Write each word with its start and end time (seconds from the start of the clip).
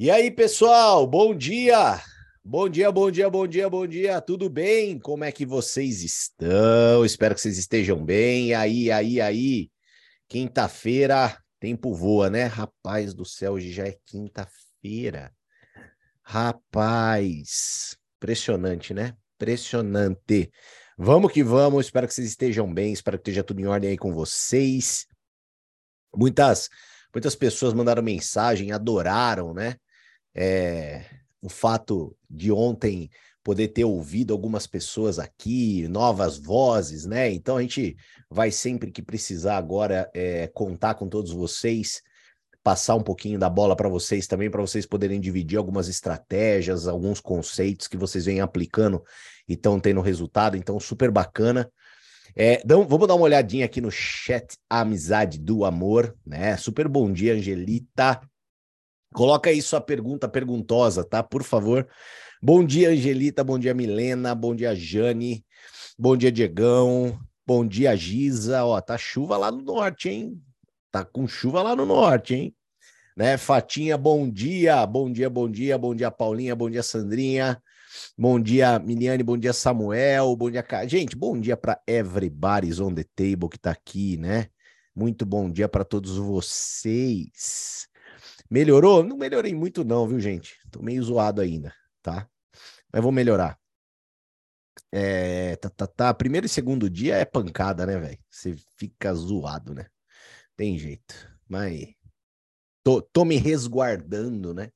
E 0.00 0.12
aí, 0.12 0.30
pessoal, 0.30 1.04
bom 1.08 1.34
dia! 1.34 2.00
Bom 2.44 2.68
dia, 2.68 2.92
bom 2.92 3.10
dia, 3.10 3.28
bom 3.28 3.48
dia, 3.48 3.68
bom 3.68 3.84
dia, 3.84 4.20
tudo 4.20 4.48
bem? 4.48 4.96
Como 4.96 5.24
é 5.24 5.32
que 5.32 5.44
vocês 5.44 6.04
estão? 6.04 7.04
Espero 7.04 7.34
que 7.34 7.40
vocês 7.40 7.58
estejam 7.58 8.04
bem. 8.04 8.54
Aí, 8.54 8.92
aí, 8.92 9.20
aí, 9.20 9.68
quinta-feira, 10.28 11.36
tempo 11.58 11.92
voa, 11.92 12.30
né? 12.30 12.44
Rapaz 12.44 13.12
do 13.12 13.24
céu, 13.24 13.54
hoje 13.54 13.72
já 13.72 13.88
é 13.88 13.98
quinta-feira. 14.06 15.34
Rapaz, 16.22 17.98
impressionante, 18.18 18.94
né? 18.94 19.16
Impressionante. 19.34 20.52
Vamos 20.96 21.32
que 21.32 21.42
vamos, 21.42 21.86
espero 21.86 22.06
que 22.06 22.14
vocês 22.14 22.28
estejam 22.28 22.72
bem, 22.72 22.92
espero 22.92 23.18
que 23.18 23.22
esteja 23.22 23.42
tudo 23.42 23.60
em 23.60 23.66
ordem 23.66 23.90
aí 23.90 23.98
com 23.98 24.12
vocês. 24.12 25.08
Muitas, 26.14 26.70
muitas 27.12 27.34
pessoas 27.34 27.74
mandaram 27.74 28.00
mensagem, 28.00 28.70
adoraram, 28.70 29.52
né? 29.52 29.74
É, 30.40 31.04
o 31.42 31.48
fato 31.48 32.16
de 32.30 32.52
ontem 32.52 33.10
poder 33.42 33.68
ter 33.68 33.84
ouvido 33.84 34.32
algumas 34.32 34.66
pessoas 34.66 35.18
aqui, 35.18 35.88
novas 35.88 36.38
vozes, 36.38 37.06
né? 37.06 37.30
Então 37.32 37.56
a 37.56 37.62
gente 37.62 37.96
vai 38.30 38.50
sempre 38.50 38.92
que 38.92 39.02
precisar 39.02 39.56
agora 39.56 40.08
é, 40.14 40.46
contar 40.48 40.94
com 40.94 41.08
todos 41.08 41.32
vocês, 41.32 42.02
passar 42.62 42.94
um 42.94 43.02
pouquinho 43.02 43.38
da 43.38 43.48
bola 43.48 43.74
para 43.74 43.88
vocês 43.88 44.26
também, 44.26 44.50
para 44.50 44.60
vocês 44.60 44.84
poderem 44.84 45.18
dividir 45.18 45.56
algumas 45.56 45.88
estratégias, 45.88 46.86
alguns 46.86 47.20
conceitos 47.20 47.88
que 47.88 47.96
vocês 47.96 48.26
vêm 48.26 48.40
aplicando 48.40 49.02
e 49.48 49.54
estão 49.54 49.80
tendo 49.80 50.02
resultado. 50.02 50.56
Então, 50.56 50.78
super 50.78 51.10
bacana. 51.10 51.68
É, 52.36 52.60
então, 52.62 52.86
vamos 52.86 53.08
dar 53.08 53.14
uma 53.14 53.24
olhadinha 53.24 53.64
aqui 53.64 53.80
no 53.80 53.90
chat 53.90 54.58
Amizade 54.68 55.38
do 55.38 55.64
Amor, 55.64 56.14
né? 56.24 56.56
Super 56.58 56.86
bom 56.86 57.10
dia, 57.10 57.34
Angelita. 57.34 58.20
Coloca 59.14 59.50
aí 59.50 59.60
sua 59.62 59.80
pergunta 59.80 60.28
perguntosa, 60.28 61.02
tá? 61.02 61.22
Por 61.22 61.42
favor. 61.42 61.88
Bom 62.42 62.64
dia, 62.64 62.90
Angelita. 62.90 63.42
Bom 63.42 63.58
dia, 63.58 63.74
Milena. 63.74 64.34
Bom 64.34 64.54
dia, 64.54 64.74
Jane. 64.74 65.44
Bom 65.98 66.16
dia, 66.16 66.30
Diegão. 66.30 67.18
Bom 67.46 67.66
dia, 67.66 67.96
Giza. 67.96 68.64
Ó, 68.64 68.80
tá 68.80 68.96
chuva 68.98 69.36
lá 69.36 69.50
no 69.50 69.62
norte, 69.62 70.08
hein? 70.08 70.40
Tá 70.92 71.04
com 71.04 71.26
chuva 71.26 71.62
lá 71.62 71.74
no 71.74 71.84
norte, 71.84 72.34
hein? 72.34 72.54
Né? 73.16 73.36
Fatinha, 73.36 73.98
bom 73.98 74.30
dia. 74.30 74.86
Bom 74.86 75.10
dia, 75.10 75.28
bom 75.28 75.50
dia. 75.50 75.76
Bom 75.76 75.94
dia, 75.94 76.10
Paulinha. 76.10 76.54
Bom 76.54 76.70
dia, 76.70 76.82
Sandrinha. 76.82 77.60
Bom 78.16 78.38
dia, 78.38 78.78
Miliane. 78.78 79.22
Bom 79.22 79.36
dia, 79.36 79.52
Samuel. 79.52 80.36
Bom 80.36 80.50
dia, 80.50 80.64
gente. 80.86 81.16
Bom 81.16 81.40
dia 81.40 81.56
para 81.56 81.80
everybody's 81.86 82.78
on 82.78 82.94
the 82.94 83.04
table 83.16 83.48
que 83.48 83.58
tá 83.58 83.72
aqui, 83.72 84.16
né? 84.16 84.48
Muito 84.94 85.24
bom 85.24 85.50
dia 85.50 85.68
para 85.68 85.84
todos 85.84 86.16
vocês. 86.16 87.87
Melhorou? 88.50 89.02
Não 89.02 89.16
melhorei 89.16 89.54
muito, 89.54 89.84
não, 89.84 90.06
viu, 90.06 90.18
gente? 90.20 90.58
Tô 90.70 90.82
meio 90.82 91.02
zoado 91.02 91.40
ainda, 91.40 91.74
tá? 92.02 92.28
Mas 92.92 93.02
vou 93.02 93.12
melhorar. 93.12 93.58
É, 94.90 95.56
tá, 95.56 95.68
tá, 95.68 95.86
tá. 95.86 96.14
Primeiro 96.14 96.46
e 96.46 96.48
segundo 96.48 96.88
dia 96.88 97.16
é 97.16 97.24
pancada, 97.24 97.84
né, 97.84 97.98
velho? 97.98 98.18
Você 98.30 98.56
fica 98.76 99.12
zoado, 99.14 99.74
né? 99.74 99.86
Tem 100.56 100.78
jeito. 100.78 101.14
Mas 101.46 101.94
tô, 102.82 103.02
tô 103.02 103.24
me 103.24 103.36
resguardando, 103.36 104.54
né? 104.54 104.70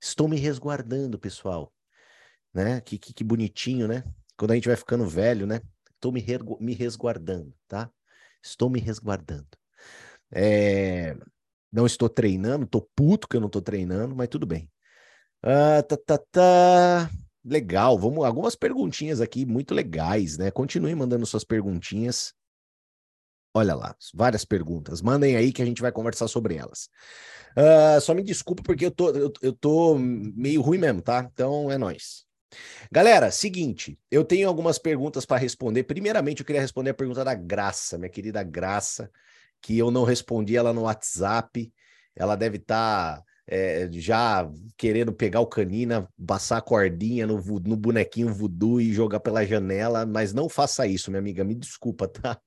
Estou 0.00 0.28
me 0.28 0.38
resguardando, 0.38 1.18
pessoal. 1.18 1.72
Né? 2.52 2.80
Que, 2.80 2.98
que, 2.98 3.12
que 3.14 3.24
bonitinho, 3.24 3.86
né? 3.86 4.04
Quando 4.36 4.52
a 4.52 4.54
gente 4.54 4.68
vai 4.68 4.76
ficando 4.76 5.06
velho, 5.06 5.46
né? 5.46 5.60
Estou 5.94 6.10
me, 6.12 6.24
me 6.60 6.74
resguardando, 6.74 7.54
tá? 7.68 7.90
Estou 8.42 8.68
me 8.68 8.80
resguardando. 8.80 9.46
É, 10.30 11.14
não 11.72 11.86
estou 11.86 12.08
treinando, 12.08 12.66
tô 12.66 12.82
puto 12.94 13.26
que 13.26 13.36
eu 13.36 13.40
não 13.40 13.46
estou 13.46 13.62
treinando, 13.62 14.14
mas 14.14 14.28
tudo 14.28 14.46
bem. 14.46 14.70
Ah, 15.42 15.82
tá, 15.82 15.96
tá, 15.96 16.18
tá. 16.30 17.10
Legal, 17.44 17.98
vamos 17.98 18.24
algumas 18.24 18.54
perguntinhas 18.54 19.20
aqui 19.20 19.44
muito 19.44 19.74
legais, 19.74 20.38
né? 20.38 20.50
Continue 20.50 20.94
mandando 20.94 21.26
suas 21.26 21.42
perguntinhas. 21.42 22.34
Olha 23.54 23.74
lá, 23.74 23.96
várias 24.14 24.44
perguntas. 24.44 25.02
Mandem 25.02 25.36
aí 25.36 25.52
que 25.52 25.60
a 25.60 25.64
gente 25.64 25.82
vai 25.82 25.90
conversar 25.90 26.28
sobre 26.28 26.56
elas. 26.56 26.88
Uh, 27.56 28.00
só 28.00 28.14
me 28.14 28.22
desculpa 28.22 28.62
porque 28.62 28.86
eu 28.86 28.90
tô, 28.90 29.10
eu, 29.10 29.32
eu 29.42 29.52
tô 29.52 29.98
meio 29.98 30.62
ruim 30.62 30.78
mesmo, 30.78 31.02
tá? 31.02 31.28
Então 31.32 31.70
é 31.70 31.76
nós. 31.76 32.24
Galera, 32.90 33.30
seguinte, 33.30 33.98
eu 34.10 34.24
tenho 34.24 34.46
algumas 34.46 34.78
perguntas 34.78 35.26
para 35.26 35.38
responder. 35.38 35.82
Primeiramente, 35.84 36.40
eu 36.40 36.46
queria 36.46 36.60
responder 36.60 36.90
a 36.90 36.94
pergunta 36.94 37.24
da 37.24 37.34
Graça, 37.34 37.98
minha 37.98 38.10
querida 38.10 38.42
Graça 38.42 39.10
que 39.62 39.78
eu 39.78 39.90
não 39.90 40.04
respondi 40.04 40.56
ela 40.56 40.72
no 40.72 40.82
WhatsApp. 40.82 41.72
Ela 42.14 42.36
deve 42.36 42.58
estar 42.58 43.18
tá, 43.18 43.24
é, 43.46 43.88
já 43.92 44.50
querendo 44.76 45.12
pegar 45.12 45.40
o 45.40 45.46
canina, 45.46 46.08
passar 46.26 46.58
a 46.58 46.62
cordinha 46.62 47.26
no, 47.26 47.38
no 47.60 47.76
bonequinho 47.76 48.34
voodoo 48.34 48.80
e 48.80 48.92
jogar 48.92 49.20
pela 49.20 49.46
janela, 49.46 50.04
mas 50.04 50.34
não 50.34 50.48
faça 50.48 50.86
isso, 50.86 51.10
minha 51.10 51.20
amiga. 51.20 51.44
Me 51.44 51.54
desculpa, 51.54 52.08
tá? 52.08 52.38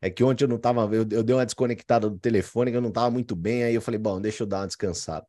É 0.00 0.10
que 0.10 0.24
ontem 0.24 0.44
eu 0.44 0.48
não 0.48 0.58
tava, 0.58 0.82
eu, 0.94 1.06
eu 1.10 1.22
dei 1.22 1.34
uma 1.34 1.46
desconectada 1.46 2.10
do 2.10 2.18
telefone, 2.18 2.70
que 2.70 2.76
eu 2.76 2.82
não 2.82 2.90
tava 2.90 3.10
muito 3.10 3.36
bem, 3.36 3.62
aí 3.62 3.74
eu 3.74 3.80
falei, 3.80 3.98
bom, 3.98 4.20
deixa 4.20 4.42
eu 4.42 4.46
dar 4.46 4.60
uma 4.60 4.66
descansada. 4.66 5.26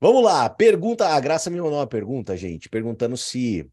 Vamos 0.00 0.22
lá, 0.22 0.48
pergunta, 0.48 1.08
a 1.08 1.18
Graça 1.18 1.50
me 1.50 1.60
mandou 1.60 1.78
uma 1.78 1.86
pergunta, 1.86 2.36
gente, 2.36 2.68
perguntando 2.68 3.16
se 3.16 3.68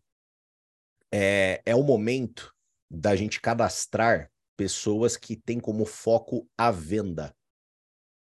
é, 1.11 1.61
é 1.65 1.75
o 1.75 1.83
momento 1.83 2.51
da 2.89 3.15
gente 3.15 3.39
cadastrar 3.39 4.30
pessoas 4.61 5.17
que 5.17 5.35
têm 5.35 5.59
como 5.59 5.85
foco 5.85 6.47
a 6.55 6.69
venda, 6.69 7.35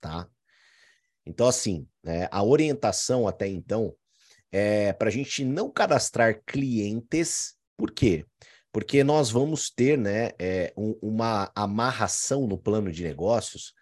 tá? 0.01 0.29
Então, 1.27 1.49
assim, 1.49 1.89
né, 2.05 2.29
a 2.31 2.45
orientação 2.45 3.27
até 3.27 3.49
então 3.49 3.93
é 4.53 4.93
para 4.93 5.09
a 5.09 5.11
gente 5.11 5.45
não 5.45 5.69
cadastrar 5.69 6.41
clientes, 6.47 7.57
por 7.77 7.91
quê? 7.91 8.25
Porque 8.71 9.03
nós 9.03 9.29
vamos 9.29 9.71
ter 9.71 9.99
né, 9.99 10.31
é, 10.39 10.73
um, 10.77 10.97
uma 11.03 11.51
amarração 11.53 12.47
no 12.47 12.57
plano 12.57 12.93
de 12.93 13.03
negócios 13.03 13.75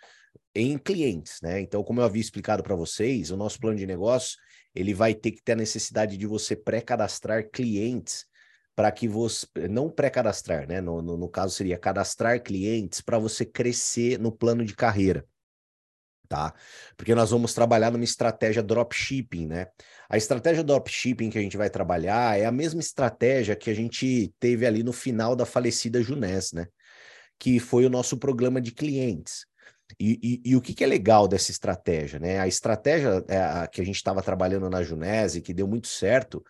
em 0.54 0.78
clientes, 0.78 1.42
né? 1.42 1.60
Então, 1.60 1.84
como 1.84 2.00
eu 2.00 2.04
havia 2.06 2.22
explicado 2.22 2.62
para 2.62 2.75
vocês, 2.75 3.30
o 3.30 3.36
nosso 3.36 3.60
plano 3.60 3.76
de 3.76 3.86
negócios 3.86 4.38
ele 4.75 4.94
vai 4.94 5.15
ter 5.15 5.32
que 5.32 5.42
ter 5.42 5.53
a 5.53 5.56
necessidade 5.56 6.16
de 6.16 6.26
você 6.26 6.56
pré-cadastrar 6.56 7.50
clientes 7.50 8.25
para 8.78 8.93
que 8.93 9.09
você 9.09 9.44
não 9.69 9.91
pré-cadastrar, 9.91 10.69
né? 10.69 10.81
No, 10.81 11.03
no, 11.03 11.16
no, 11.16 11.28
caso 11.28 11.53
seria 11.53 11.77
cadastrar 11.77 12.41
clientes 12.41 13.00
para 13.00 13.19
você 13.19 13.44
crescer 13.44 14.21
no 14.21 14.31
plano 14.31 14.65
de 14.65 14.72
carreira. 14.72 15.27
Tá? 16.28 16.55
Porque 16.97 17.12
nós 17.12 17.33
vamos 17.33 17.53
trabalhar 17.53 17.91
numa 17.91 18.05
estratégia 18.05 18.62
dropshipping, 18.62 19.49
né? 19.49 19.66
A 20.09 20.16
estratégia 20.16 20.62
dropshipping 20.62 21.28
que 21.28 21.39
a 21.39 21.43
gente 21.43 21.56
vai 21.56 21.69
trabalhar 21.69 22.39
é 22.39 22.44
a 22.44 22.53
mesma 22.53 22.78
estratégia 22.78 23.56
que 23.56 23.69
a 23.69 23.75
gente 23.75 24.33
teve 24.39 24.65
ali 24.65 24.84
no 24.84 24.93
final 24.93 25.34
da 25.34 25.45
falecida 25.45 26.00
Junés, 26.00 26.53
né? 26.53 26.69
Que 27.37 27.59
foi 27.59 27.84
o 27.84 27.91
nosso 27.91 28.16
programa 28.16 28.60
de 28.60 28.71
clientes. 28.71 29.45
E, 29.99 30.21
e, 30.45 30.50
e, 30.53 30.55
o 30.55 30.60
que, 30.60 30.72
que, 30.72 30.84
é 30.84 30.87
legal 30.87 31.27
dessa 31.27 31.50
estratégia, 31.50 32.21
né? 32.21 32.39
A 32.39 32.47
estratégia 32.47 33.25
é, 33.27 33.39
a, 33.39 33.66
que 33.66 33.81
a 33.81 33.84
gente 33.84 33.97
estava 33.97 34.22
trabalhando 34.22 34.71
na 34.71 34.84
Junese, 34.84 35.41
que 35.41 35.53
deu 35.53 35.66
muito 35.66 35.89
certo, 35.89 36.45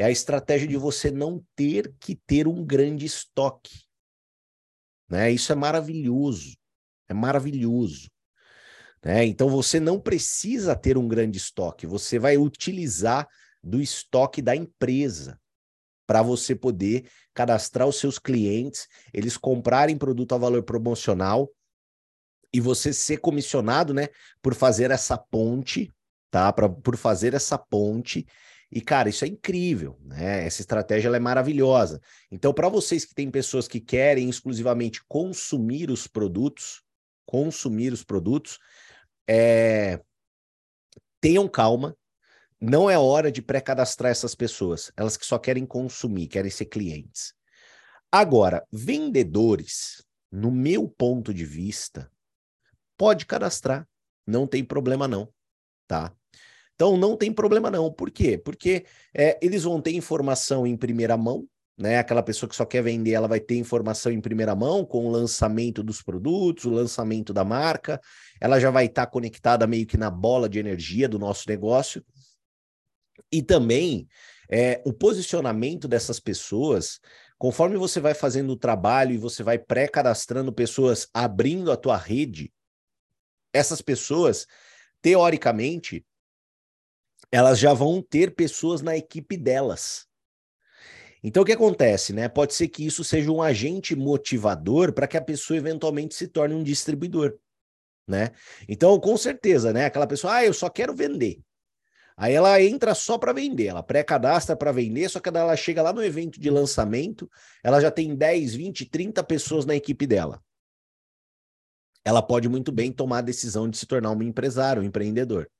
é 0.00 0.04
a 0.04 0.10
estratégia 0.10 0.66
de 0.66 0.78
você 0.78 1.10
não 1.10 1.44
ter 1.54 1.92
que 2.00 2.16
ter 2.16 2.48
um 2.48 2.64
grande 2.64 3.04
estoque. 3.04 3.84
Né? 5.06 5.30
Isso 5.30 5.52
é 5.52 5.54
maravilhoso. 5.54 6.56
É 7.06 7.12
maravilhoso. 7.12 8.10
Né? 9.04 9.26
Então 9.26 9.50
você 9.50 9.78
não 9.78 10.00
precisa 10.00 10.74
ter 10.74 10.96
um 10.96 11.06
grande 11.06 11.36
estoque, 11.36 11.86
você 11.86 12.18
vai 12.18 12.38
utilizar 12.38 13.28
do 13.62 13.78
estoque 13.78 14.40
da 14.40 14.56
empresa 14.56 15.38
para 16.06 16.22
você 16.22 16.54
poder 16.54 17.06
cadastrar 17.34 17.86
os 17.86 17.96
seus 17.96 18.18
clientes, 18.18 18.88
eles 19.12 19.36
comprarem 19.36 19.98
produto 19.98 20.34
a 20.34 20.38
valor 20.38 20.62
promocional 20.62 21.52
e 22.52 22.58
você 22.58 22.90
ser 22.92 23.18
comissionado, 23.18 23.92
né, 23.92 24.08
por 24.40 24.54
fazer 24.54 24.90
essa 24.90 25.18
ponte, 25.18 25.92
tá? 26.30 26.50
Pra, 26.52 26.68
por 26.70 26.96
fazer 26.96 27.34
essa 27.34 27.58
ponte 27.58 28.26
e, 28.72 28.80
cara, 28.80 29.08
isso 29.08 29.24
é 29.24 29.28
incrível, 29.28 29.98
né? 30.00 30.46
Essa 30.46 30.60
estratégia 30.60 31.08
é 31.08 31.18
maravilhosa. 31.18 32.00
Então, 32.30 32.54
para 32.54 32.68
vocês 32.68 33.04
que 33.04 33.14
têm 33.14 33.28
pessoas 33.28 33.66
que 33.66 33.80
querem 33.80 34.28
exclusivamente 34.28 35.02
consumir 35.08 35.90
os 35.90 36.06
produtos, 36.06 36.82
consumir 37.26 37.92
os 37.92 38.04
produtos, 38.04 38.60
é... 39.28 40.00
tenham 41.20 41.48
calma. 41.48 41.96
Não 42.60 42.88
é 42.88 42.96
hora 42.96 43.32
de 43.32 43.42
pré-cadastrar 43.42 44.12
essas 44.12 44.34
pessoas. 44.34 44.92
Elas 44.96 45.16
que 45.16 45.26
só 45.26 45.38
querem 45.38 45.66
consumir, 45.66 46.28
querem 46.28 46.50
ser 46.50 46.66
clientes. 46.66 47.34
Agora, 48.12 48.64
vendedores, 48.70 50.04
no 50.30 50.50
meu 50.50 50.88
ponto 50.88 51.34
de 51.34 51.44
vista, 51.44 52.10
pode 52.96 53.26
cadastrar. 53.26 53.88
Não 54.26 54.46
tem 54.46 54.62
problema 54.62 55.08
não, 55.08 55.32
tá? 55.88 56.14
Então 56.80 56.96
não 56.96 57.14
tem 57.14 57.30
problema 57.30 57.70
não. 57.70 57.92
Por 57.92 58.10
quê? 58.10 58.38
Porque 58.38 58.86
é, 59.12 59.38
eles 59.42 59.64
vão 59.64 59.82
ter 59.82 59.92
informação 59.92 60.66
em 60.66 60.74
primeira 60.74 61.14
mão, 61.14 61.46
né? 61.76 61.98
Aquela 61.98 62.22
pessoa 62.22 62.48
que 62.48 62.56
só 62.56 62.64
quer 62.64 62.82
vender, 62.82 63.10
ela 63.10 63.28
vai 63.28 63.38
ter 63.38 63.56
informação 63.56 64.10
em 64.10 64.18
primeira 64.18 64.54
mão 64.54 64.82
com 64.82 65.04
o 65.04 65.10
lançamento 65.10 65.82
dos 65.82 66.00
produtos, 66.00 66.64
o 66.64 66.70
lançamento 66.70 67.34
da 67.34 67.44
marca. 67.44 68.00
Ela 68.40 68.58
já 68.58 68.70
vai 68.70 68.86
estar 68.86 69.06
conectada 69.08 69.66
meio 69.66 69.86
que 69.86 69.98
na 69.98 70.08
bola 70.10 70.48
de 70.48 70.58
energia 70.58 71.06
do 71.06 71.18
nosso 71.18 71.46
negócio. 71.50 72.02
E 73.30 73.42
também 73.42 74.08
é, 74.50 74.80
o 74.82 74.90
posicionamento 74.90 75.86
dessas 75.86 76.18
pessoas, 76.18 76.98
conforme 77.36 77.76
você 77.76 78.00
vai 78.00 78.14
fazendo 78.14 78.54
o 78.54 78.56
trabalho 78.56 79.12
e 79.12 79.18
você 79.18 79.42
vai 79.42 79.58
pré-cadastrando 79.58 80.50
pessoas, 80.50 81.06
abrindo 81.12 81.70
a 81.70 81.76
tua 81.76 81.98
rede, 81.98 82.50
essas 83.52 83.82
pessoas, 83.82 84.46
teoricamente, 85.02 86.06
elas 87.30 87.58
já 87.58 87.72
vão 87.72 88.02
ter 88.02 88.34
pessoas 88.34 88.82
na 88.82 88.96
equipe 88.96 89.36
delas. 89.36 90.06
Então, 91.22 91.42
o 91.42 91.46
que 91.46 91.52
acontece, 91.52 92.12
né? 92.12 92.28
Pode 92.28 92.54
ser 92.54 92.68
que 92.68 92.84
isso 92.84 93.04
seja 93.04 93.30
um 93.30 93.42
agente 93.42 93.94
motivador 93.94 94.92
para 94.92 95.06
que 95.06 95.16
a 95.16 95.22
pessoa 95.22 95.56
eventualmente 95.56 96.14
se 96.14 96.26
torne 96.26 96.54
um 96.54 96.62
distribuidor, 96.62 97.38
né? 98.08 98.30
Então, 98.68 98.98
com 98.98 99.16
certeza, 99.16 99.72
né? 99.72 99.84
Aquela 99.84 100.06
pessoa, 100.06 100.36
ah, 100.36 100.44
eu 100.44 100.54
só 100.54 100.70
quero 100.70 100.94
vender. 100.94 101.40
Aí 102.16 102.34
ela 102.34 102.60
entra 102.62 102.94
só 102.94 103.16
para 103.16 103.32
vender, 103.32 103.66
ela 103.66 103.82
pré-cadastra 103.82 104.54
para 104.54 104.72
vender, 104.72 105.08
só 105.08 105.20
que 105.20 105.28
ela 105.30 105.56
chega 105.56 105.80
lá 105.80 105.90
no 105.90 106.04
evento 106.04 106.38
de 106.38 106.50
lançamento, 106.50 107.30
ela 107.62 107.80
já 107.80 107.90
tem 107.90 108.14
10, 108.14 108.54
20, 108.54 108.84
30 108.86 109.24
pessoas 109.24 109.64
na 109.64 109.74
equipe 109.74 110.06
dela. 110.06 110.42
Ela 112.04 112.20
pode 112.20 112.46
muito 112.46 112.72
bem 112.72 112.92
tomar 112.92 113.18
a 113.18 113.22
decisão 113.22 113.68
de 113.68 113.78
se 113.78 113.86
tornar 113.86 114.10
um 114.10 114.22
empresário, 114.22 114.82
um 114.82 114.84
empreendedor, 114.84 115.50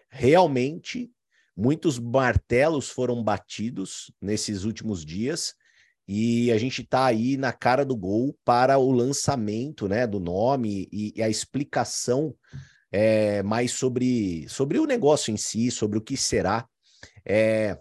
Realmente 0.08 1.12
Muitos 1.56 1.98
martelos 1.98 2.88
foram 2.88 3.22
batidos 3.22 4.12
nesses 4.20 4.64
últimos 4.64 5.04
dias 5.04 5.54
e 6.06 6.50
a 6.52 6.58
gente 6.58 6.82
está 6.82 7.06
aí 7.06 7.36
na 7.36 7.52
cara 7.52 7.84
do 7.84 7.96
gol 7.96 8.36
para 8.44 8.76
o 8.78 8.90
lançamento 8.90 9.88
né, 9.88 10.06
do 10.06 10.20
nome 10.20 10.88
e, 10.92 11.12
e 11.16 11.22
a 11.22 11.28
explicação 11.28 12.34
é, 12.90 13.42
mais 13.42 13.72
sobre, 13.72 14.46
sobre 14.48 14.78
o 14.78 14.86
negócio 14.86 15.32
em 15.32 15.36
si, 15.36 15.70
sobre 15.70 15.98
o 15.98 16.02
que 16.02 16.16
será. 16.16 16.66
É, 17.24 17.78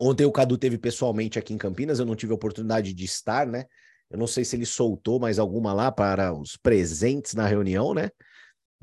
ontem 0.00 0.24
o 0.24 0.32
Cadu 0.32 0.56
teve 0.56 0.78
pessoalmente 0.78 1.38
aqui 1.38 1.52
em 1.52 1.58
Campinas, 1.58 1.98
eu 1.98 2.06
não 2.06 2.14
tive 2.14 2.32
a 2.32 2.36
oportunidade 2.36 2.92
de 2.92 3.04
estar, 3.04 3.46
né? 3.46 3.64
Eu 4.10 4.18
não 4.18 4.26
sei 4.26 4.44
se 4.44 4.54
ele 4.54 4.66
soltou 4.66 5.18
mais 5.18 5.38
alguma 5.38 5.72
lá 5.72 5.90
para 5.90 6.32
os 6.34 6.56
presentes 6.56 7.34
na 7.34 7.46
reunião, 7.46 7.94
né? 7.94 8.10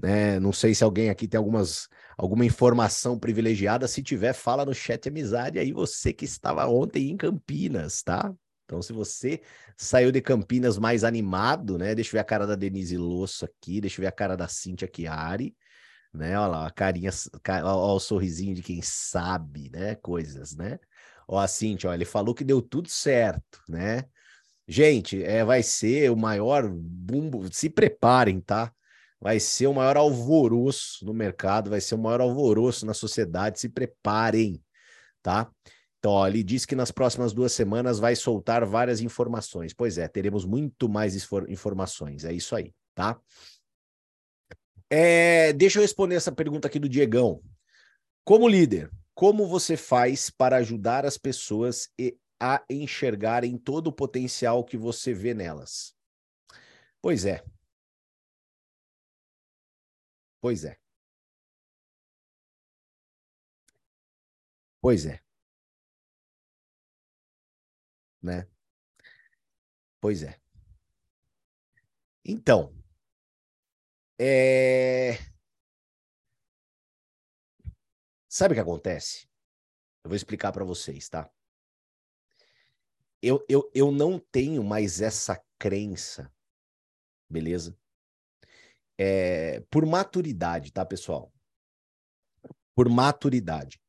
né? 0.01 0.39
Não 0.39 0.51
sei 0.51 0.73
se 0.73 0.83
alguém 0.83 1.09
aqui 1.09 1.27
tem 1.27 1.37
algumas 1.37 1.87
alguma 2.19 2.45
informação 2.45 3.17
privilegiada. 3.17 3.87
Se 3.87 4.03
tiver, 4.03 4.33
fala 4.33 4.65
no 4.65 4.73
chat 4.73 5.07
amizade 5.07 5.57
aí 5.57 5.71
você 5.71 6.11
que 6.11 6.25
estava 6.25 6.67
ontem 6.67 7.09
em 7.09 7.15
Campinas, 7.15 8.03
tá? 8.03 8.33
Então, 8.65 8.81
se 8.81 8.91
você 8.91 9.41
saiu 9.77 10.11
de 10.11 10.21
Campinas 10.21 10.77
mais 10.77 11.05
animado, 11.05 11.77
né? 11.77 11.95
Deixa 11.95 12.09
eu 12.09 12.11
ver 12.13 12.19
a 12.19 12.23
cara 12.25 12.45
da 12.45 12.55
Denise 12.55 12.97
Losso 12.97 13.45
aqui, 13.45 13.79
deixa 13.79 13.99
eu 13.99 14.03
ver 14.03 14.07
a 14.07 14.11
cara 14.11 14.35
da 14.35 14.49
Cíntia 14.49 14.89
Chiari, 14.93 15.55
né? 16.13 16.37
Olha 16.37 16.47
lá, 16.47 16.67
a 16.67 16.71
carinha, 16.71 17.09
olha 17.47 17.65
o 17.65 17.99
sorrisinho 18.01 18.53
de 18.53 18.61
quem 18.61 18.81
sabe, 18.81 19.69
né? 19.71 19.95
Coisas, 19.95 20.57
né? 20.57 20.77
Ó, 21.25 21.39
a 21.39 21.47
Cíntia, 21.47 21.89
ó, 21.89 21.93
ele 21.93 22.05
falou 22.05 22.35
que 22.35 22.43
deu 22.43 22.61
tudo 22.61 22.89
certo, 22.89 23.61
né? 23.69 24.03
Gente, 24.67 25.23
é, 25.23 25.45
vai 25.45 25.63
ser 25.63 26.11
o 26.11 26.17
maior 26.17 26.67
bumbo. 26.69 27.51
Se 27.53 27.69
preparem, 27.69 28.41
tá? 28.41 28.73
Vai 29.19 29.39
ser 29.39 29.67
o 29.67 29.73
maior 29.73 29.97
alvoroço 29.97 31.05
no 31.05 31.13
mercado, 31.13 31.69
vai 31.69 31.81
ser 31.81 31.95
o 31.95 31.99
maior 31.99 32.21
alvoroço 32.21 32.85
na 32.85 32.93
sociedade. 32.93 33.59
Se 33.59 33.69
preparem, 33.69 34.63
tá? 35.21 35.51
Então, 35.99 36.11
ó, 36.11 36.27
ele 36.27 36.41
disse 36.41 36.65
que 36.65 36.75
nas 36.75 36.91
próximas 36.91 37.33
duas 37.33 37.51
semanas 37.51 37.99
vai 37.99 38.15
soltar 38.15 38.65
várias 38.65 39.01
informações. 39.01 39.73
Pois 39.73 39.97
é, 39.97 40.07
teremos 40.07 40.45
muito 40.45 40.87
mais 40.87 41.13
informações. 41.49 42.23
É 42.23 42.31
isso 42.31 42.55
aí, 42.55 42.73
tá? 42.95 43.19
É, 44.89 45.51
deixa 45.53 45.77
eu 45.77 45.81
responder 45.81 46.15
essa 46.15 46.31
pergunta 46.31 46.67
aqui 46.67 46.79
do 46.79 46.89
Diegão. 46.89 47.43
Como 48.23 48.47
líder, 48.47 48.89
como 49.13 49.45
você 49.45 49.75
faz 49.75 50.29
para 50.29 50.57
ajudar 50.57 51.05
as 51.05 51.17
pessoas 51.17 51.89
a 52.39 52.63
enxergarem 52.69 53.57
todo 53.57 53.87
o 53.87 53.93
potencial 53.93 54.63
que 54.63 54.77
você 54.77 55.13
vê 55.13 55.33
nelas? 55.33 55.93
Pois 57.01 57.25
é, 57.25 57.43
Pois 60.41 60.63
é. 60.65 60.77
Pois 64.81 65.05
é. 65.05 65.21
Né? 68.21 68.47
Pois 70.01 70.23
é. 70.23 70.39
Então, 72.23 72.73
é... 74.17 75.17
sabe 78.27 78.53
o 78.53 78.55
que 78.55 78.61
acontece? 78.61 79.27
Eu 80.03 80.09
vou 80.09 80.15
explicar 80.15 80.51
para 80.51 80.63
vocês, 80.65 81.09
tá? 81.09 81.29
Eu, 83.21 83.45
eu, 83.49 83.69
eu 83.73 83.91
não 83.91 84.17
tenho 84.19 84.63
mais 84.63 85.01
essa 85.01 85.41
crença, 85.57 86.31
beleza? 87.29 87.77
É, 89.01 89.61
por 89.71 89.85
maturidade, 89.85 90.73
tá, 90.73 90.85
pessoal? 90.85 91.33
Por 92.75 92.89
maturidade. 92.89 93.81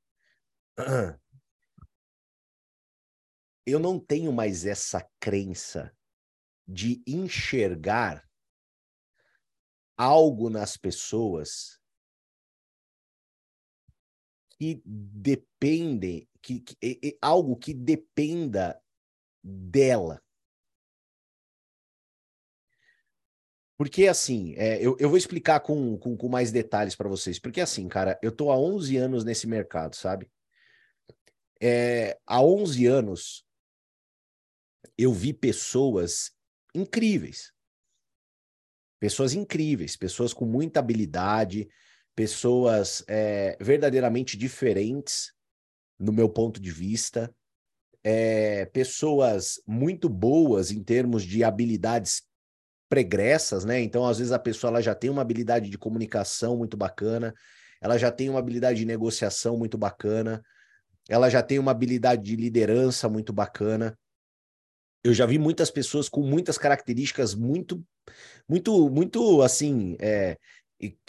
Eu 3.66 3.80
não 3.80 3.98
tenho 3.98 4.32
mais 4.32 4.64
essa 4.64 5.04
crença 5.18 5.92
de 6.66 7.02
enxergar 7.04 8.24
algo 9.96 10.48
nas 10.48 10.76
pessoas 10.76 11.80
que 14.50 14.80
dependem, 14.84 16.28
que, 16.40 16.60
que, 16.60 17.18
algo 17.20 17.56
que 17.56 17.74
dependa 17.74 18.80
dela. 19.42 20.22
Porque, 23.80 24.08
assim, 24.08 24.52
é, 24.58 24.76
eu, 24.78 24.94
eu 25.00 25.08
vou 25.08 25.16
explicar 25.16 25.58
com, 25.60 25.96
com, 25.96 26.14
com 26.14 26.28
mais 26.28 26.52
detalhes 26.52 26.94
para 26.94 27.08
vocês. 27.08 27.38
Porque, 27.38 27.62
assim, 27.62 27.88
cara, 27.88 28.18
eu 28.22 28.30
tô 28.30 28.50
há 28.52 28.58
11 28.58 28.94
anos 28.98 29.24
nesse 29.24 29.46
mercado, 29.46 29.96
sabe? 29.96 30.30
É, 31.58 32.20
há 32.26 32.42
11 32.42 32.84
anos, 32.84 33.42
eu 34.98 35.14
vi 35.14 35.32
pessoas 35.32 36.30
incríveis. 36.74 37.54
Pessoas 39.00 39.32
incríveis, 39.32 39.96
pessoas 39.96 40.34
com 40.34 40.44
muita 40.44 40.80
habilidade, 40.80 41.66
pessoas 42.14 43.02
é, 43.08 43.56
verdadeiramente 43.58 44.36
diferentes, 44.36 45.32
no 45.98 46.12
meu 46.12 46.28
ponto 46.28 46.60
de 46.60 46.70
vista. 46.70 47.34
É, 48.04 48.66
pessoas 48.66 49.58
muito 49.66 50.06
boas 50.06 50.70
em 50.70 50.84
termos 50.84 51.22
de 51.22 51.42
habilidades 51.42 52.28
pregressas, 52.90 53.64
né? 53.64 53.80
Então, 53.80 54.04
às 54.04 54.18
vezes, 54.18 54.32
a 54.32 54.38
pessoa 54.38 54.72
ela 54.72 54.82
já 54.82 54.94
tem 54.96 55.08
uma 55.08 55.22
habilidade 55.22 55.70
de 55.70 55.78
comunicação 55.78 56.56
muito 56.56 56.76
bacana, 56.76 57.32
ela 57.80 57.96
já 57.96 58.10
tem 58.10 58.28
uma 58.28 58.40
habilidade 58.40 58.80
de 58.80 58.84
negociação 58.84 59.56
muito 59.56 59.78
bacana, 59.78 60.42
ela 61.08 61.30
já 61.30 61.40
tem 61.40 61.58
uma 61.58 61.70
habilidade 61.70 62.22
de 62.22 62.34
liderança 62.34 63.08
muito 63.08 63.32
bacana. 63.32 63.96
Eu 65.04 65.14
já 65.14 65.24
vi 65.24 65.38
muitas 65.38 65.70
pessoas 65.70 66.08
com 66.08 66.20
muitas 66.20 66.58
características 66.58 67.32
muito, 67.32 67.82
muito, 68.48 68.90
muito 68.90 69.40
assim, 69.40 69.96
é, 70.00 70.36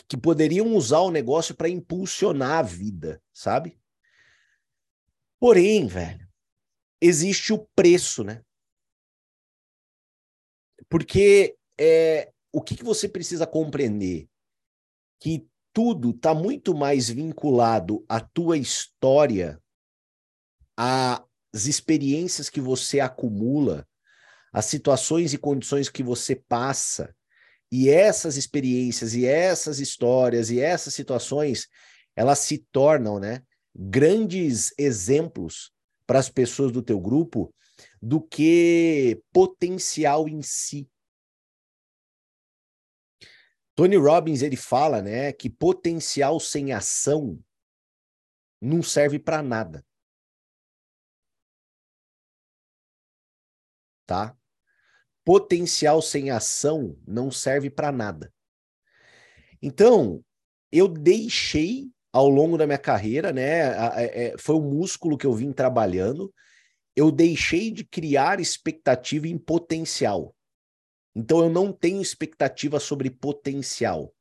que 0.08 0.16
poderiam 0.16 0.76
usar 0.76 1.00
o 1.00 1.12
negócio 1.12 1.56
para 1.56 1.68
impulsionar 1.68 2.60
a 2.60 2.62
vida, 2.62 3.22
sabe? 3.34 3.78
Porém, 5.40 5.88
velho, 5.88 6.28
existe 7.02 7.52
o 7.52 7.68
preço, 7.76 8.24
né? 8.24 8.44
Porque 10.88 11.56
é, 11.82 12.32
o 12.52 12.62
que, 12.62 12.76
que 12.76 12.84
você 12.84 13.10
precisa 13.10 13.48
compreender? 13.48 14.28
Que 15.20 15.48
tudo 15.74 16.12
está 16.12 16.34
muito 16.34 16.76
mais 16.76 17.10
vinculado 17.10 18.06
à 18.08 18.20
tua 18.20 18.56
história, 18.56 19.60
às 20.78 21.66
experiências 21.66 22.50
que 22.50 22.62
você 22.62 23.00
acumula, 23.00 23.88
às 24.54 24.66
situações 24.66 25.34
e 25.34 25.40
condições 25.40 25.90
que 25.90 26.04
você 26.04 26.36
passa. 26.36 27.16
E 27.72 27.90
essas 27.90 28.38
experiências, 28.38 29.16
e 29.16 29.26
essas 29.26 29.80
histórias, 29.80 30.52
e 30.52 30.60
essas 30.60 30.94
situações, 30.94 31.68
elas 32.16 32.40
se 32.40 32.60
tornam, 32.72 33.18
né, 33.18 33.42
grandes 33.74 34.72
exemplos 34.78 35.72
para 36.06 36.20
as 36.20 36.30
pessoas 36.30 36.72
do 36.72 36.84
teu 36.84 37.00
grupo 37.00 37.52
do 38.02 38.22
que 38.22 39.22
potencial 39.32 40.28
em 40.28 40.42
si. 40.42 40.88
Tony 43.76 43.96
Robbins 43.96 44.42
ele 44.42 44.58
fala, 44.58 45.02
né, 45.02 45.32
que 45.32 45.50
potencial 45.50 46.40
sem 46.40 46.74
ação 46.74 47.40
não 48.62 48.84
serve 48.84 49.18
para 49.18 49.42
nada. 49.42 49.86
Tá? 54.06 54.38
Potencial 55.24 56.02
sem 56.02 56.32
ação 56.32 56.98
não 57.08 57.32
serve 57.32 57.70
para 57.70 57.92
nada. 57.92 58.34
Então, 59.62 60.24
eu 60.72 60.88
deixei 60.88 61.92
ao 62.12 62.28
longo 62.28 62.58
da 62.58 62.66
minha 62.66 62.78
carreira, 62.78 63.32
né? 63.32 63.60
É, 63.96 64.26
é, 64.26 64.38
foi 64.38 64.56
o 64.56 64.62
músculo 64.62 65.18
que 65.18 65.26
eu 65.26 65.34
vim 65.34 65.54
trabalhando. 65.54 66.34
Eu 66.96 67.12
deixei 67.12 67.72
de 67.72 67.86
criar 67.86 68.40
expectativa 68.40 69.28
em 69.28 69.38
potencial. 69.38 70.36
Então 71.16 71.40
eu 71.40 71.50
não 71.50 71.72
tenho 71.74 72.02
expectativa 72.02 72.80
sobre 72.80 73.10
potencial. 73.10 74.14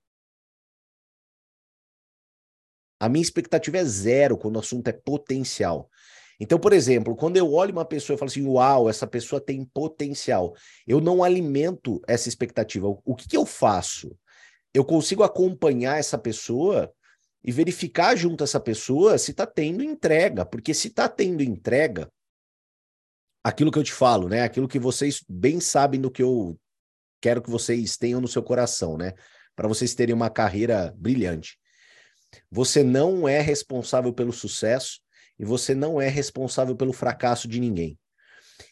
A 2.98 3.08
minha 3.08 3.22
expectativa 3.22 3.78
é 3.78 3.84
zero 3.84 4.36
quando 4.36 4.56
o 4.56 4.60
assunto 4.60 4.88
é 4.88 4.92
potencial. 4.92 5.88
Então, 6.38 6.58
por 6.58 6.72
exemplo, 6.72 7.14
quando 7.14 7.36
eu 7.36 7.52
olho 7.52 7.72
uma 7.72 7.84
pessoa 7.84 8.14
e 8.14 8.18
falo 8.18 8.30
assim, 8.30 8.46
uau, 8.46 8.88
essa 8.88 9.06
pessoa 9.06 9.40
tem 9.40 9.62
potencial, 9.64 10.54
eu 10.86 11.00
não 11.00 11.22
alimento 11.22 12.00
essa 12.08 12.28
expectativa. 12.28 12.88
O 13.04 13.14
que, 13.14 13.28
que 13.28 13.36
eu 13.36 13.44
faço? 13.44 14.16
Eu 14.72 14.84
consigo 14.84 15.22
acompanhar 15.22 15.98
essa 15.98 16.16
pessoa 16.16 16.90
e 17.44 17.52
verificar 17.52 18.16
junto 18.16 18.42
a 18.42 18.46
essa 18.46 18.60
pessoa 18.60 19.18
se 19.18 19.32
está 19.32 19.46
tendo 19.46 19.82
entrega, 19.82 20.46
porque 20.46 20.72
se 20.72 20.88
está 20.88 21.08
tendo 21.08 21.42
entrega, 21.42 22.10
aquilo 23.44 23.70
que 23.70 23.78
eu 23.78 23.84
te 23.84 23.92
falo, 23.92 24.28
né? 24.28 24.42
Aquilo 24.42 24.68
que 24.68 24.78
vocês 24.78 25.22
bem 25.28 25.60
sabem 25.60 26.00
do 26.00 26.10
que 26.10 26.22
eu 26.22 26.58
quero 27.20 27.42
que 27.42 27.50
vocês 27.50 27.96
tenham 27.96 28.20
no 28.20 28.28
seu 28.28 28.42
coração, 28.42 28.96
né? 28.96 29.12
Para 29.54 29.68
vocês 29.68 29.94
terem 29.94 30.14
uma 30.14 30.30
carreira 30.30 30.94
brilhante. 30.96 31.58
Você 32.50 32.82
não 32.82 33.28
é 33.28 33.40
responsável 33.40 34.12
pelo 34.12 34.32
sucesso 34.32 35.00
e 35.38 35.44
você 35.44 35.74
não 35.74 36.00
é 36.00 36.08
responsável 36.08 36.76
pelo 36.76 36.92
fracasso 36.92 37.48
de 37.48 37.60
ninguém. 37.60 37.98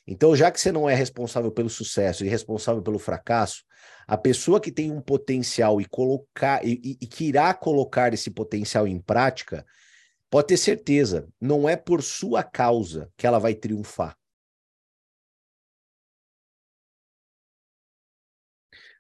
Então, 0.07 0.35
já 0.37 0.51
que 0.51 0.61
você 0.61 0.71
não 0.71 0.89
é 0.89 0.95
responsável 0.95 1.51
pelo 1.51 1.69
sucesso 1.69 2.25
e 2.25 2.29
responsável 2.29 2.83
pelo 2.83 2.99
fracasso, 2.99 3.63
a 4.07 4.17
pessoa 4.17 4.61
que 4.61 4.73
tem 4.73 4.91
um 4.91 5.01
potencial 5.01 5.81
e 5.81 5.85
colocar 5.85 6.65
e, 6.65 6.97
e, 7.01 7.07
que 7.07 7.25
irá 7.25 7.53
colocar 7.55 8.13
esse 8.13 8.31
potencial 8.31 8.87
em 8.87 9.01
prática, 9.01 9.65
pode 10.31 10.49
ter 10.49 10.57
certeza, 10.57 11.29
não 11.41 11.69
é 11.69 11.77
por 11.77 12.03
sua 12.03 12.43
causa 12.43 13.11
que 13.17 13.27
ela 13.27 13.39
vai 13.39 13.55
triunfar. 13.55 14.17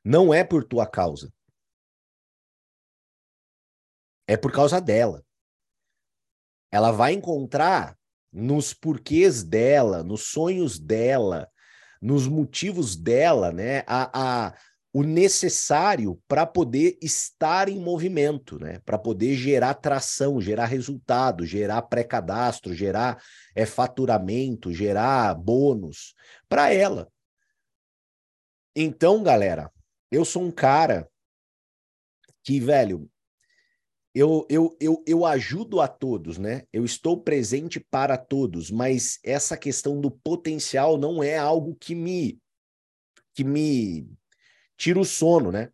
Não 0.09 0.33
é 0.33 0.43
por 0.43 0.65
tua 0.65 0.87
causa. 0.87 1.31
É 4.27 4.39
por 4.39 4.51
causa 4.51 4.81
dela. 4.81 5.23
Ela 6.73 6.91
vai 6.91 7.13
encontrar 7.13 7.95
nos 8.33 8.73
porquês 8.73 9.43
dela, 9.43 10.03
nos 10.03 10.29
sonhos 10.29 10.79
dela, 10.79 11.47
nos 12.01 12.27
motivos 12.27 12.97
dela, 12.97 13.53
né, 13.53 13.85
a, 13.87 14.47
a 14.47 14.55
o 14.95 15.03
necessário 15.03 16.19
para 16.27 16.47
poder 16.47 16.97
estar 17.03 17.69
em 17.69 17.79
movimento, 17.79 18.59
né, 18.59 18.81
para 18.87 18.99
poder 18.99 19.37
gerar 19.37 19.75
tração, 19.75 20.41
gerar 20.41 20.65
resultado, 20.65 21.45
gerar 21.45 21.83
pré-cadastro, 21.83 22.73
gerar 22.73 23.23
é, 23.55 23.67
faturamento, 23.67 24.73
gerar 24.73 25.35
bônus 25.35 26.15
para 26.49 26.73
ela. 26.73 27.13
Então, 28.75 29.23
galera, 29.23 29.71
eu 30.11 30.25
sou 30.25 30.43
um 30.43 30.51
cara 30.51 31.09
que, 32.43 32.61
velho, 32.61 33.11
eu, 34.15 34.47
eu, 34.49 34.77
eu, 34.81 35.05
eu 35.07 35.25
ajudo 35.25 35.81
a 35.81 35.87
todos, 35.87 36.39
né? 36.39 36.65
Eu 36.73 36.85
estou 36.85 37.23
presente 37.23 37.79
para 37.79 38.17
todos, 38.17 38.71
mas 38.71 39.19
essa 39.23 39.57
questão 39.57 40.01
do 40.01 40.11
potencial 40.11 40.99
não 40.99 41.23
é 41.23 41.37
algo 41.37 41.77
que 41.77 41.95
me 41.95 42.41
que 43.35 43.45
me 43.45 44.11
tira 44.77 44.99
o 44.99 45.05
sono, 45.05 45.53
né? 45.53 45.71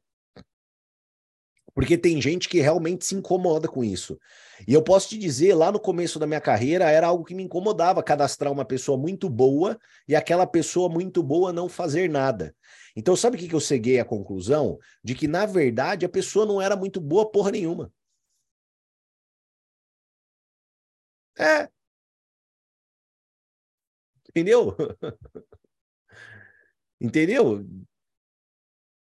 Porque 1.75 1.97
tem 1.97 2.21
gente 2.21 2.49
que 2.49 2.61
realmente 2.61 3.07
se 3.07 3.15
incomoda 3.15 3.67
com 3.67 3.83
isso. 3.83 4.19
E 4.67 4.73
eu 4.73 4.83
posso 4.83 5.09
te 5.09 5.19
dizer, 5.19 5.55
lá 5.55 5.73
no 5.73 5.81
começo 5.81 6.19
da 6.19 6.27
minha 6.27 6.41
carreira, 6.41 6.91
era 6.91 7.07
algo 7.07 7.25
que 7.25 7.35
me 7.35 7.43
incomodava 7.43 8.03
cadastrar 8.03 8.53
uma 8.53 8.65
pessoa 8.65 8.97
muito 8.97 9.29
boa 9.29 9.79
e 10.09 10.15
aquela 10.15 10.47
pessoa 10.47 10.89
muito 10.89 11.23
boa 11.23 11.53
não 11.53 11.69
fazer 11.69 12.09
nada. 12.09 12.55
Então, 12.97 13.17
sabe 13.17 13.37
o 13.37 13.41
que, 13.41 13.49
que 13.49 13.55
eu 13.55 13.61
cheguei 13.61 13.99
à 13.99 14.05
conclusão? 14.05 14.79
De 15.03 15.15
que, 15.15 15.27
na 15.27 15.47
verdade, 15.47 16.07
a 16.07 16.09
pessoa 16.09 16.47
não 16.47 16.61
era 16.61 16.77
muito 16.77 17.01
boa 17.01 17.31
porra 17.31 17.51
nenhuma. 17.51 17.93
É. 21.39 21.69
Entendeu? 24.29 24.77
Entendeu? 27.01 27.65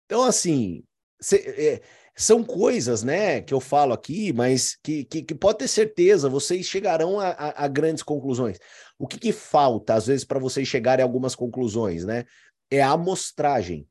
Então, 0.07 0.25
assim, 0.25 0.83
cê, 1.21 1.37
é, 1.37 1.83
são 2.23 2.45
coisas, 2.45 3.03
né, 3.03 3.41
que 3.41 3.55
eu 3.55 3.61
falo 3.61 3.95
aqui, 3.95 4.31
mas 4.33 4.77
que, 4.83 5.05
que, 5.05 5.23
que 5.23 5.35
pode 5.35 5.59
ter 5.59 5.69
certeza, 5.69 6.29
vocês 6.29 6.67
chegarão 6.67 7.19
a, 7.19 7.31
a, 7.31 7.65
a 7.65 7.69
grandes 7.69 8.03
conclusões. 8.03 8.59
O 8.99 9.07
que, 9.07 9.19
que 9.19 9.33
falta, 9.33 9.95
às 9.95 10.07
vezes, 10.07 10.25
para 10.25 10.39
vocês 10.39 10.69
chegarem 10.69 11.03
a 11.03 11.07
algumas 11.07 11.35
conclusões, 11.35 12.05
né? 12.05 12.27
É 12.71 12.83
a 12.83 12.91
amostragem. 12.91 13.89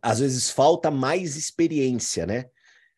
Às 0.00 0.20
vezes 0.20 0.48
falta 0.50 0.92
mais 0.92 1.34
experiência, 1.34 2.24
né? 2.24 2.44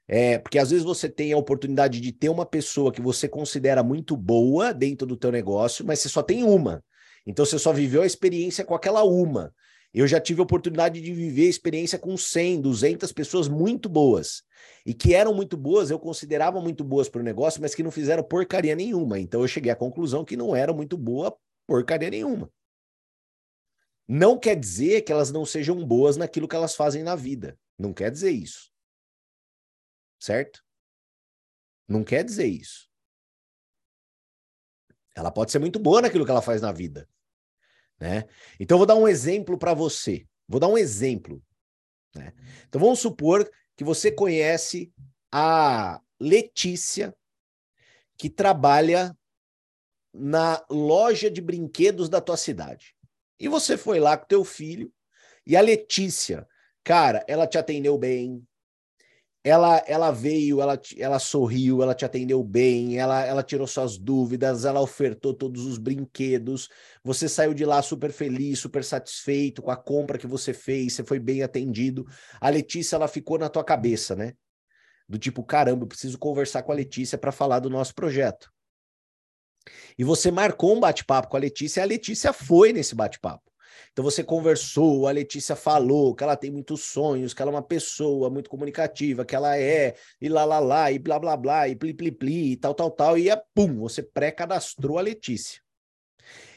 É, 0.06 0.38
porque 0.38 0.58
às 0.58 0.70
vezes 0.70 0.84
você 0.84 1.08
tem 1.08 1.32
a 1.32 1.38
oportunidade 1.38 1.98
de 1.98 2.12
ter 2.12 2.28
uma 2.28 2.44
pessoa 2.44 2.92
que 2.92 3.00
você 3.00 3.26
considera 3.26 3.82
muito 3.82 4.16
boa 4.16 4.74
dentro 4.74 5.06
do 5.06 5.16
teu 5.16 5.32
negócio, 5.32 5.86
mas 5.86 6.00
você 6.00 6.10
só 6.10 6.22
tem 6.22 6.44
uma. 6.44 6.84
Então 7.26 7.46
você 7.46 7.58
só 7.58 7.72
viveu 7.72 8.02
a 8.02 8.06
experiência 8.06 8.64
com 8.66 8.74
aquela 8.74 9.02
uma. 9.02 9.54
Eu 9.92 10.06
já 10.06 10.20
tive 10.20 10.40
a 10.40 10.44
oportunidade 10.44 11.00
de 11.00 11.12
viver 11.12 11.49
experiência 11.49 11.99
com 11.99 12.16
100, 12.16 12.61
200 12.61 13.12
pessoas 13.12 13.49
muito 13.49 13.88
boas. 13.88 14.42
E 14.87 14.94
que 14.94 15.14
eram 15.14 15.35
muito 15.35 15.56
boas, 15.56 15.90
eu 15.90 15.99
considerava 15.99 16.61
muito 16.61 16.85
boas 16.85 17.09
para 17.09 17.20
o 17.20 17.25
negócio, 17.25 17.61
mas 17.61 17.75
que 17.75 17.82
não 17.82 17.90
fizeram 17.90 18.23
porcaria 18.23 18.76
nenhuma. 18.76 19.18
Então 19.18 19.40
eu 19.40 19.49
cheguei 19.49 19.73
à 19.73 19.76
conclusão 19.76 20.25
que 20.25 20.37
não 20.37 20.54
eram 20.54 20.75
muito 20.75 20.97
boa 20.97 21.37
porcaria 21.66 22.11
nenhuma. 22.11 22.50
Não 24.06 24.38
quer 24.38 24.56
dizer 24.56 25.02
que 25.02 25.12
elas 25.12 25.30
não 25.30 25.44
sejam 25.44 25.85
boas 25.87 26.16
naquilo 26.16 26.49
que 26.49 26.56
elas 26.56 26.75
fazem 26.75 27.02
na 27.02 27.14
vida. 27.14 27.59
Não 27.78 27.92
quer 27.92 28.11
dizer 28.11 28.30
isso. 28.30 28.73
Certo? 30.18 30.64
Não 31.88 32.04
quer 32.04 32.25
dizer 32.25 32.47
isso. 32.47 32.88
Ela 35.14 35.30
pode 35.30 35.50
ser 35.50 35.59
muito 35.59 35.78
boa 35.78 36.02
naquilo 36.02 36.25
que 36.25 36.30
ela 36.30 36.42
faz 36.42 36.61
na 36.61 36.73
vida. 36.73 37.09
Né? 38.00 38.25
Então, 38.59 38.76
eu 38.76 38.78
vou 38.78 38.87
dar 38.87 38.95
um 38.95 39.07
exemplo 39.07 39.59
para 39.59 39.75
você. 39.75 40.26
Vou 40.49 40.59
dar 40.59 40.69
um 40.69 40.78
exemplo. 40.78 41.42
Né? 42.14 42.33
Então, 42.66 42.80
vamos 42.80 43.00
supor 43.00 43.49
que 43.76 43.85
você 43.85 44.11
conhece 44.11 44.92
a 45.30 46.00
Letícia, 46.19 47.14
que 48.16 48.28
trabalha 48.28 49.16
na 50.12 50.64
loja 50.69 51.30
de 51.30 51.40
brinquedos 51.40 52.09
da 52.09 52.21
tua 52.21 52.37
cidade. 52.37 52.95
E 53.38 53.49
você 53.49 53.76
foi 53.76 54.00
lá 54.00 54.16
com 54.16 54.26
teu 54.26 54.45
filho 54.45 54.92
e 55.47 55.57
a 55.57 55.61
Letícia, 55.61 56.47
cara, 56.85 57.25
ela 57.26 57.47
te 57.47 57.57
atendeu 57.57 57.97
bem. 57.97 58.47
Ela, 59.42 59.82
ela 59.87 60.11
veio, 60.11 60.61
ela, 60.61 60.78
ela 60.99 61.18
sorriu, 61.18 61.82
ela 61.82 61.94
te 61.94 62.04
atendeu 62.04 62.44
bem, 62.44 62.99
ela, 62.99 63.25
ela 63.25 63.42
tirou 63.42 63.66
suas 63.66 63.97
dúvidas, 63.97 64.66
ela 64.66 64.82
ofertou 64.82 65.32
todos 65.32 65.64
os 65.64 65.78
brinquedos. 65.78 66.68
Você 67.02 67.26
saiu 67.26 67.54
de 67.54 67.64
lá 67.64 67.80
super 67.80 68.12
feliz, 68.12 68.59
super 68.59 68.85
satisfeito 68.85 69.62
com 69.62 69.70
a 69.70 69.76
compra 69.76 70.18
que 70.18 70.26
você 70.26 70.52
fez, 70.52 70.92
você 70.92 71.04
foi 71.04 71.18
bem 71.18 71.42
atendido. 71.42 72.06
A 72.38 72.50
Letícia, 72.50 72.97
ela 72.97 73.09
ficou 73.09 73.38
na 73.38 73.49
tua 73.49 73.64
cabeça, 73.64 74.14
né? 74.14 74.35
Do 75.09 75.18
tipo, 75.18 75.42
caramba, 75.42 75.85
eu 75.85 75.88
preciso 75.88 76.18
conversar 76.18 76.62
com 76.62 76.73
a 76.73 76.75
Letícia 76.75 77.16
para 77.16 77.32
falar 77.32 77.61
do 77.61 77.70
nosso 77.70 77.94
projeto. 77.94 78.52
E 79.99 80.04
você 80.04 80.30
marcou 80.30 80.76
um 80.76 80.80
bate-papo 80.80 81.28
com 81.28 81.37
a 81.37 81.40
Letícia 81.40 81.80
e 81.80 81.82
a 81.82 81.87
Letícia 81.87 82.32
foi 82.32 82.75
nesse 82.75 82.94
bate-papo. 82.94 83.50
Então 83.92 84.04
você 84.04 84.22
conversou, 84.25 85.06
a 85.06 85.10
Letícia 85.10 85.56
falou 85.56 86.14
que 86.14 86.22
ela 86.22 86.37
tem 86.37 86.50
muitos 86.50 86.84
sonhos, 86.84 87.34
que 87.34 87.42
ela 87.42 87.50
é 87.50 87.54
uma 87.54 87.62
pessoa 87.62 88.30
muito 88.30 88.50
comunicativa, 88.50 89.25
que 89.25 89.34
ela 89.34 89.56
é, 89.56 89.94
e 90.20 90.28
lá 90.28 90.44
lá 90.44 90.58
lá, 90.58 90.90
e 90.90 90.99
blá 90.99 91.18
blá 91.18 91.37
blá, 91.37 91.68
e 91.68 91.76
pli 91.76 91.94
pli 91.94 92.10
pli, 92.12 92.52
e 92.52 92.56
tal 92.56 92.75
tal 92.75 92.90
tal, 92.90 93.18
e 93.18 93.28
é 93.30 93.42
pum, 93.54 93.80
você 93.80 94.02
pré-cadastrou 94.02 94.99
a 94.99 95.02
Letícia. 95.02 95.60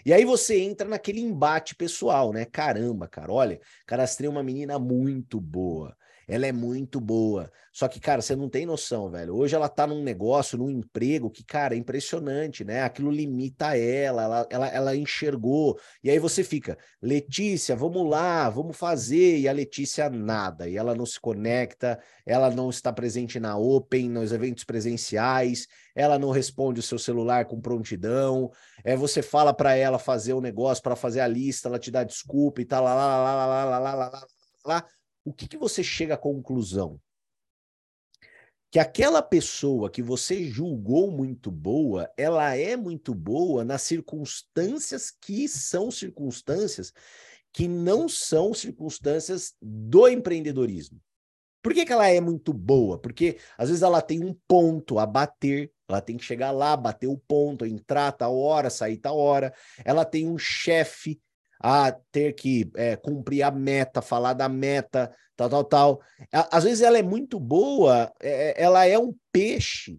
E 0.06 0.12
aí 0.12 0.26
você 0.26 0.60
entra 0.60 0.88
naquele 0.88 1.22
embate 1.22 1.76
pessoal, 1.76 2.34
né? 2.34 2.46
Caramba, 2.46 3.08
cara, 3.08 3.32
olha, 3.32 3.60
cadastrei 3.86 4.30
uma 4.30 4.44
menina 4.44 4.78
muito 4.78 5.40
boa. 5.40 5.96
Ela 6.28 6.48
é 6.48 6.52
muito 6.52 7.00
boa. 7.00 7.52
Só 7.72 7.88
que, 7.88 8.00
cara, 8.00 8.22
você 8.22 8.36
não 8.36 8.48
tem 8.48 8.66
noção, 8.66 9.10
velho. 9.10 9.36
Hoje 9.36 9.56
ela 9.56 9.68
tá 9.68 9.88
num 9.88 10.04
negócio, 10.04 10.58
num 10.58 10.70
emprego 10.70 11.30
que, 11.30 11.44
cara, 11.44 11.74
é 11.74 11.78
impressionante, 11.78 12.64
né? 12.64 12.84
Aquilo 12.84 13.12
limita 13.12 13.76
ela, 13.76 14.24
ela, 14.24 14.48
ela, 14.50 14.68
ela 14.68 14.96
enxergou. 14.96 15.80
E 16.04 16.10
aí 16.10 16.20
você 16.20 16.44
fica, 16.44 16.78
Letícia, 17.02 17.76
vamos 17.76 18.08
lá, 18.10 18.50
vamos 18.50 18.78
fazer. 18.78 19.40
E 19.40 19.48
a 19.48 19.52
Letícia 19.52 20.10
nada. 20.10 20.70
E 20.70 20.78
ela 20.78 20.96
não 20.96 21.06
se 21.06 21.20
conecta, 21.20 22.00
ela 22.26 22.50
não 22.50 22.70
está 22.70 22.94
presente 22.94 23.40
na 23.40 23.58
Open, 23.58 24.10
nos 24.10 24.32
eventos 24.32 24.64
presenciais, 24.64 25.68
ela 25.96 26.18
não 26.18 26.32
responde 26.32 26.80
o 26.80 26.84
seu 26.84 27.00
celular 27.00 27.46
com 27.46 27.60
prontidão. 27.60 28.52
É, 28.84 28.96
você 28.96 29.22
fala 29.22 29.54
para 29.54 29.76
ela 29.76 30.00
fazer 30.00 30.34
o 30.34 30.42
negócio, 30.42 30.84
para 30.84 30.96
fazer 30.96 31.20
a 31.22 31.28
lista, 31.28 31.68
ela 31.68 31.80
te 31.80 31.92
dá 31.92 32.04
desculpa 32.04 32.62
e 32.62 32.66
tal, 32.66 32.84
lá, 32.84 32.94
lá, 32.94 33.08
lá, 33.08 33.36
lá, 33.36 33.46
lá, 33.46 33.66
lá, 33.66 33.66
lá, 33.66 33.96
lá, 33.96 34.10
lá, 34.10 34.28
lá 34.66 34.86
o 35.26 35.34
que, 35.34 35.48
que 35.48 35.58
você 35.58 35.84
chega 35.84 36.16
à 36.16 36.18
conclusão? 36.18 37.00
Que 38.72 38.80
aquela 38.80 39.22
pessoa 39.22 39.90
que 39.90 40.02
você 40.02 40.46
julgou 40.46 41.12
muito 41.12 41.52
boa, 41.52 42.12
ela 42.18 42.56
é 42.56 42.76
muito 42.76 43.14
boa 43.14 43.64
nas 43.64 43.84
circunstâncias 43.84 45.12
que 45.12 45.48
são 45.48 45.92
circunstâncias 45.92 46.92
que 47.54 47.68
não 47.68 48.10
são 48.10 48.52
circunstâncias 48.52 49.54
do 49.62 50.08
empreendedorismo. 50.08 51.00
Por 51.62 51.74
que, 51.74 51.86
que 51.86 51.94
ela 51.94 52.10
é 52.10 52.20
muito 52.20 52.52
boa? 52.52 52.98
Porque 52.98 53.38
às 53.58 53.70
vezes 53.70 53.84
ela 53.84 54.02
tem 54.02 54.26
um 54.26 54.36
ponto 54.48 55.00
a 55.00 55.06
bater, 55.06 55.72
ela 55.88 56.02
tem 56.02 56.18
que 56.18 56.26
chegar 56.26 56.52
lá, 56.52 56.76
bater 56.76 57.08
o 57.08 57.18
ponto, 57.18 57.66
entrar 57.66 58.12
tal 58.12 58.38
hora, 58.38 58.70
sair 58.70 58.98
tal 58.98 59.18
hora. 59.18 59.54
Ela 59.86 60.04
tem 60.04 60.28
um 60.28 60.38
chefe 60.38 61.22
a 61.64 61.94
ter 62.12 62.34
que 62.34 62.70
é, 62.76 62.98
cumprir 62.98 63.42
a 63.42 63.50
meta, 63.50 64.02
falar 64.02 64.34
da 64.34 64.50
meta, 64.50 65.16
tal, 65.38 65.50
tal, 65.50 65.64
tal. 65.64 66.02
Às 66.52 66.66
vezes 66.66 66.82
ela 66.82 66.98
é 66.98 67.02
muito 67.02 67.40
boa, 67.40 68.14
é, 68.20 68.50
é, 68.50 68.62
ela 68.62 68.86
é 68.86 69.00
um 69.00 69.16
peixe 69.32 69.98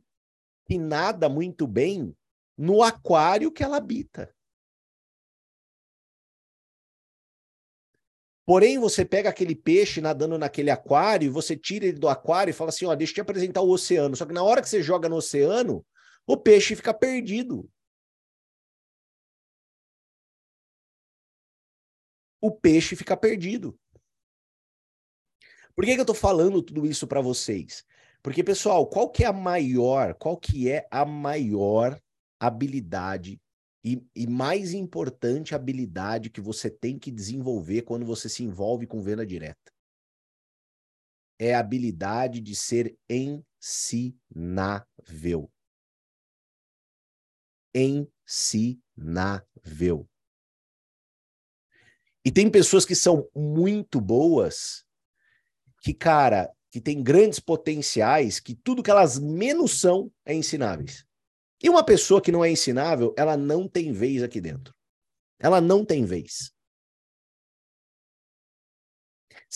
que 0.66 0.78
nada 0.78 1.26
muito 1.26 1.66
bem 1.66 2.14
no 2.56 2.82
aquário 2.82 3.50
que 3.50 3.64
ela 3.64 3.78
habita. 3.78 4.30
Porém, 8.46 8.78
você 8.78 9.06
pega 9.06 9.30
aquele 9.30 9.54
peixe 9.54 10.02
nadando 10.02 10.36
naquele 10.36 10.70
aquário, 10.70 11.32
você 11.32 11.56
tira 11.56 11.86
ele 11.86 11.98
do 11.98 12.08
aquário 12.08 12.50
e 12.50 12.54
fala 12.54 12.68
assim: 12.68 12.84
ó, 12.84 12.94
deixa 12.94 13.12
eu 13.12 13.14
te 13.14 13.20
apresentar 13.22 13.62
o 13.62 13.70
oceano. 13.70 14.14
Só 14.14 14.26
que 14.26 14.34
na 14.34 14.42
hora 14.42 14.60
que 14.60 14.68
você 14.68 14.82
joga 14.82 15.08
no 15.08 15.16
oceano, 15.16 15.84
o 16.26 16.36
peixe 16.36 16.76
fica 16.76 16.92
perdido. 16.92 17.66
O 22.44 22.50
peixe 22.50 22.94
fica 22.94 23.16
perdido. 23.16 23.74
Por 25.74 25.82
que, 25.82 25.94
que 25.94 25.98
eu 25.98 26.02
estou 26.02 26.14
falando 26.14 26.62
tudo 26.62 26.84
isso 26.84 27.06
para 27.06 27.22
vocês? 27.22 27.86
Porque, 28.22 28.44
pessoal, 28.44 28.86
qual 28.86 29.10
que 29.10 29.24
é 29.24 29.26
a 29.26 29.32
maior, 29.32 30.12
qual 30.12 30.36
que 30.36 30.70
é 30.70 30.86
a 30.90 31.06
maior 31.06 31.98
habilidade 32.38 33.40
e, 33.82 34.06
e, 34.14 34.26
mais 34.26 34.74
importante 34.74 35.54
habilidade 35.54 36.28
que 36.28 36.42
você 36.42 36.68
tem 36.68 36.98
que 36.98 37.10
desenvolver 37.10 37.80
quando 37.80 38.04
você 38.04 38.28
se 38.28 38.44
envolve 38.44 38.86
com 38.86 39.00
venda 39.00 39.24
direta? 39.24 39.72
É 41.38 41.54
a 41.54 41.60
habilidade 41.60 42.42
de 42.42 42.54
ser 42.54 42.94
ensinável. 43.08 44.20
Ensinável. 47.74 48.76
E 52.24 52.32
tem 52.32 52.50
pessoas 52.50 52.86
que 52.86 52.94
são 52.94 53.28
muito 53.34 54.00
boas, 54.00 54.84
que, 55.82 55.92
cara, 55.92 56.50
que 56.70 56.80
tem 56.80 57.02
grandes 57.02 57.38
potenciais, 57.38 58.40
que 58.40 58.54
tudo 58.54 58.82
que 58.82 58.90
elas 58.90 59.18
menos 59.18 59.78
são 59.78 60.10
é 60.24 60.34
ensináveis. 60.34 61.04
E 61.62 61.68
uma 61.68 61.84
pessoa 61.84 62.20
que 62.20 62.32
não 62.32 62.44
é 62.44 62.50
ensinável, 62.50 63.14
ela 63.16 63.36
não 63.36 63.68
tem 63.68 63.92
vez 63.92 64.22
aqui 64.22 64.40
dentro. 64.40 64.74
Ela 65.38 65.60
não 65.60 65.84
tem 65.84 66.04
vez. 66.04 66.53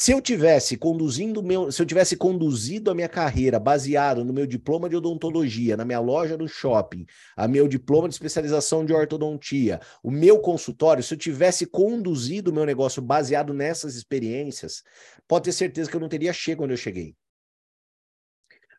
Se 0.01 0.13
eu 0.13 0.23
tivesse 0.23 0.77
conduzindo 0.77 1.43
meu, 1.43 1.73
se 1.73 1.83
eu 1.83 1.85
tivesse 1.85 2.17
conduzido 2.17 2.89
a 2.89 2.95
minha 2.95 3.09
carreira 3.09 3.59
baseado 3.59 4.25
no 4.25 4.33
meu 4.33 4.47
diploma 4.47 4.89
de 4.89 4.95
odontologia, 4.95 5.77
na 5.77 5.85
minha 5.85 5.99
loja 5.99 6.37
no 6.37 6.47
shopping, 6.47 7.05
a 7.37 7.49
meu 7.49 7.67
diploma 7.67 8.09
de 8.09 8.15
especialização 8.15 8.85
de 8.85 8.93
ortodontia, 8.93 9.81
o 10.01 10.09
meu 10.09 10.39
consultório, 10.39 11.03
se 11.03 11.15
eu 11.15 11.19
tivesse 11.19 11.67
conduzido 11.67 12.53
o 12.53 12.55
meu 12.55 12.65
negócio 12.65 13.03
baseado 13.03 13.53
nessas 13.53 13.97
experiências, 13.97 14.85
pode 15.27 15.47
ter 15.47 15.53
certeza 15.53 15.91
que 15.91 15.97
eu 15.97 16.01
não 16.01 16.09
teria 16.09 16.33
chegado 16.33 16.63
onde 16.63 16.75
eu 16.75 16.79
cheguei. 16.79 17.17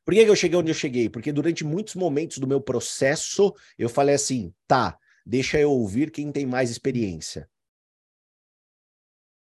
Por 0.06 0.14
que, 0.14 0.24
que 0.24 0.32
eu 0.32 0.38
cheguei 0.38 0.58
onde 0.58 0.72
eu 0.72 0.76
cheguei? 0.76 1.10
Porque 1.10 1.34
durante 1.34 1.66
muitos 1.66 1.96
momentos 1.96 2.38
do 2.38 2.48
meu 2.48 2.62
processo, 2.62 3.54
eu 3.78 3.90
falei 3.90 4.16
assim: 4.16 4.54
tá, 4.66 4.98
deixa 5.26 5.60
eu 5.60 5.70
ouvir 5.70 6.12
quem 6.12 6.32
tem 6.32 6.46
mais 6.46 6.72
experiência. 6.72 7.46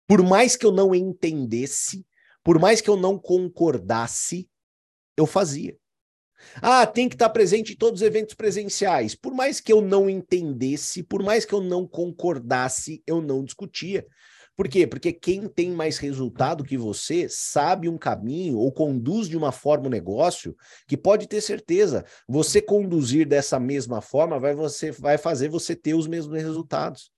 Por 0.09 0.23
mais 0.23 0.57
que 0.57 0.65
eu 0.65 0.73
não 0.73 0.95
entendesse, 0.95 2.07
por 2.43 2.59
mais 2.59 2.81
que 2.81 2.89
eu 2.89 2.97
não 2.97 3.19
concordasse, 3.19 4.49
eu 5.19 5.27
fazia. 5.27 5.77
Ah, 6.63 6.87
tem 6.87 7.11
que 7.11 7.15
estar 7.15 7.29
presente 7.29 7.75
em 7.75 7.77
todos 7.77 8.01
os 8.01 8.07
eventos 8.07 8.35
presenciais. 8.35 9.15
Por 9.15 9.35
mais 9.35 9.61
que 9.61 9.71
eu 9.71 9.83
não 9.83 10.09
entendesse, 10.09 11.03
por 11.03 11.23
mais 11.23 11.45
que 11.45 11.53
eu 11.53 11.61
não 11.61 11.87
concordasse, 11.87 13.03
eu 13.07 13.21
não 13.21 13.45
discutia. 13.45 14.07
Por 14.57 14.67
quê? 14.67 14.87
Porque 14.87 15.13
quem 15.13 15.47
tem 15.47 15.73
mais 15.73 15.99
resultado 15.99 16.65
que 16.65 16.79
você 16.79 17.29
sabe 17.29 17.87
um 17.87 17.99
caminho 17.99 18.57
ou 18.59 18.73
conduz 18.73 19.29
de 19.29 19.37
uma 19.37 19.53
forma 19.53 19.89
o 19.89 19.91
negócio 19.91 20.57
que 20.87 20.97
pode 20.97 21.29
ter 21.29 21.43
certeza, 21.43 22.03
você 22.27 22.63
conduzir 22.63 23.29
dessa 23.29 23.61
mesma 23.61 24.01
forma 24.01 24.39
vai, 24.39 24.55
você, 24.55 24.91
vai 24.91 25.19
fazer 25.19 25.49
você 25.49 25.77
ter 25.77 25.93
os 25.93 26.07
mesmos 26.07 26.41
resultados. 26.41 27.13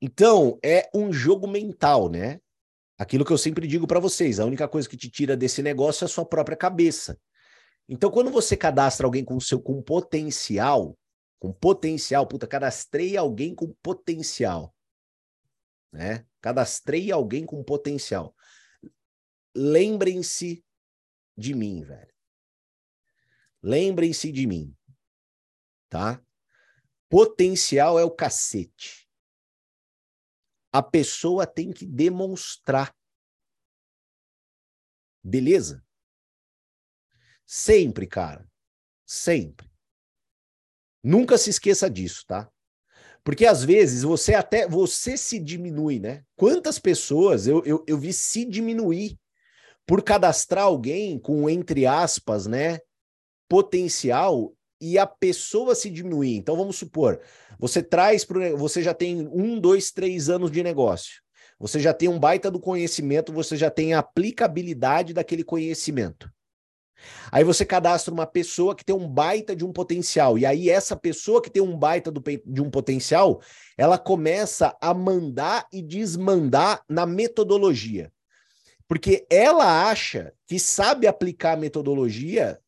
Então, 0.00 0.58
é 0.62 0.88
um 0.94 1.12
jogo 1.12 1.48
mental, 1.48 2.08
né? 2.08 2.40
Aquilo 2.96 3.24
que 3.24 3.32
eu 3.32 3.38
sempre 3.38 3.66
digo 3.66 3.86
para 3.86 4.00
vocês, 4.00 4.38
a 4.38 4.44
única 4.44 4.68
coisa 4.68 4.88
que 4.88 4.96
te 4.96 5.10
tira 5.10 5.36
desse 5.36 5.62
negócio 5.62 6.04
é 6.04 6.06
a 6.06 6.08
sua 6.08 6.24
própria 6.24 6.56
cabeça. 6.56 7.18
Então, 7.88 8.10
quando 8.10 8.30
você 8.30 8.56
cadastra 8.56 9.06
alguém 9.06 9.24
com 9.24 9.40
seu 9.40 9.60
com 9.60 9.82
potencial, 9.82 10.96
com 11.38 11.52
potencial, 11.52 12.26
puta, 12.26 12.46
cadastrei 12.46 13.16
alguém 13.16 13.54
com 13.54 13.72
potencial, 13.82 14.74
né? 15.92 16.24
Cadastrei 16.40 17.10
alguém 17.10 17.44
com 17.44 17.62
potencial. 17.64 18.34
Lembrem-se 19.54 20.64
de 21.36 21.54
mim, 21.54 21.82
velho. 21.82 22.14
Lembrem-se 23.60 24.30
de 24.30 24.46
mim, 24.46 24.76
tá? 25.88 26.22
Potencial 27.08 27.98
é 27.98 28.04
o 28.04 28.10
cacete 28.10 29.07
a 30.72 30.82
pessoa 30.82 31.46
tem 31.46 31.72
que 31.72 31.86
demonstrar. 31.86 32.94
Beleza? 35.22 35.84
Sempre, 37.46 38.06
cara. 38.06 38.46
Sempre. 39.06 39.70
Nunca 41.02 41.38
se 41.38 41.50
esqueça 41.50 41.88
disso, 41.88 42.24
tá? 42.26 42.50
Porque 43.24 43.46
às 43.46 43.64
vezes 43.64 44.02
você 44.02 44.34
até 44.34 44.66
você 44.66 45.16
se 45.16 45.38
diminui, 45.38 45.98
né? 45.98 46.24
Quantas 46.36 46.78
pessoas 46.78 47.46
eu, 47.46 47.62
eu, 47.64 47.84
eu 47.86 47.98
vi 47.98 48.12
se 48.12 48.44
diminuir 48.44 49.18
por 49.86 50.02
cadastrar 50.02 50.64
alguém 50.64 51.18
com, 51.18 51.48
entre 51.48 51.86
aspas, 51.86 52.46
né, 52.46 52.78
potencial 53.48 54.54
e 54.80 54.98
a 54.98 55.06
pessoa 55.06 55.74
se 55.74 55.90
diminuir. 55.90 56.36
Então 56.36 56.56
vamos 56.56 56.76
supor, 56.76 57.20
você 57.58 57.82
traz 57.82 58.24
para 58.24 58.54
você 58.56 58.82
já 58.82 58.94
tem 58.94 59.28
um, 59.32 59.58
dois, 59.58 59.90
três 59.90 60.28
anos 60.28 60.50
de 60.50 60.62
negócio. 60.62 61.22
Você 61.58 61.80
já 61.80 61.92
tem 61.92 62.08
um 62.08 62.18
baita 62.18 62.50
do 62.50 62.60
conhecimento, 62.60 63.32
você 63.32 63.56
já 63.56 63.68
tem 63.68 63.92
a 63.92 63.98
aplicabilidade 63.98 65.12
daquele 65.12 65.42
conhecimento. 65.42 66.30
Aí 67.30 67.44
você 67.44 67.64
cadastra 67.64 68.12
uma 68.12 68.26
pessoa 68.26 68.74
que 68.74 68.84
tem 68.84 68.94
um 68.94 69.08
baita 69.08 69.54
de 69.54 69.64
um 69.64 69.72
potencial. 69.72 70.38
E 70.38 70.46
aí, 70.46 70.68
essa 70.68 70.96
pessoa 70.96 71.42
que 71.42 71.50
tem 71.50 71.62
um 71.62 71.76
baita 71.76 72.10
do, 72.10 72.22
de 72.44 72.60
um 72.60 72.70
potencial, 72.70 73.40
ela 73.76 73.98
começa 73.98 74.76
a 74.80 74.92
mandar 74.94 75.66
e 75.72 75.82
desmandar 75.82 76.82
na 76.88 77.06
metodologia. 77.06 78.12
Porque 78.86 79.26
ela 79.30 79.88
acha 79.88 80.32
que 80.46 80.58
sabe 80.58 81.06
aplicar 81.06 81.52
a 81.52 81.56
metodologia, 81.56 82.58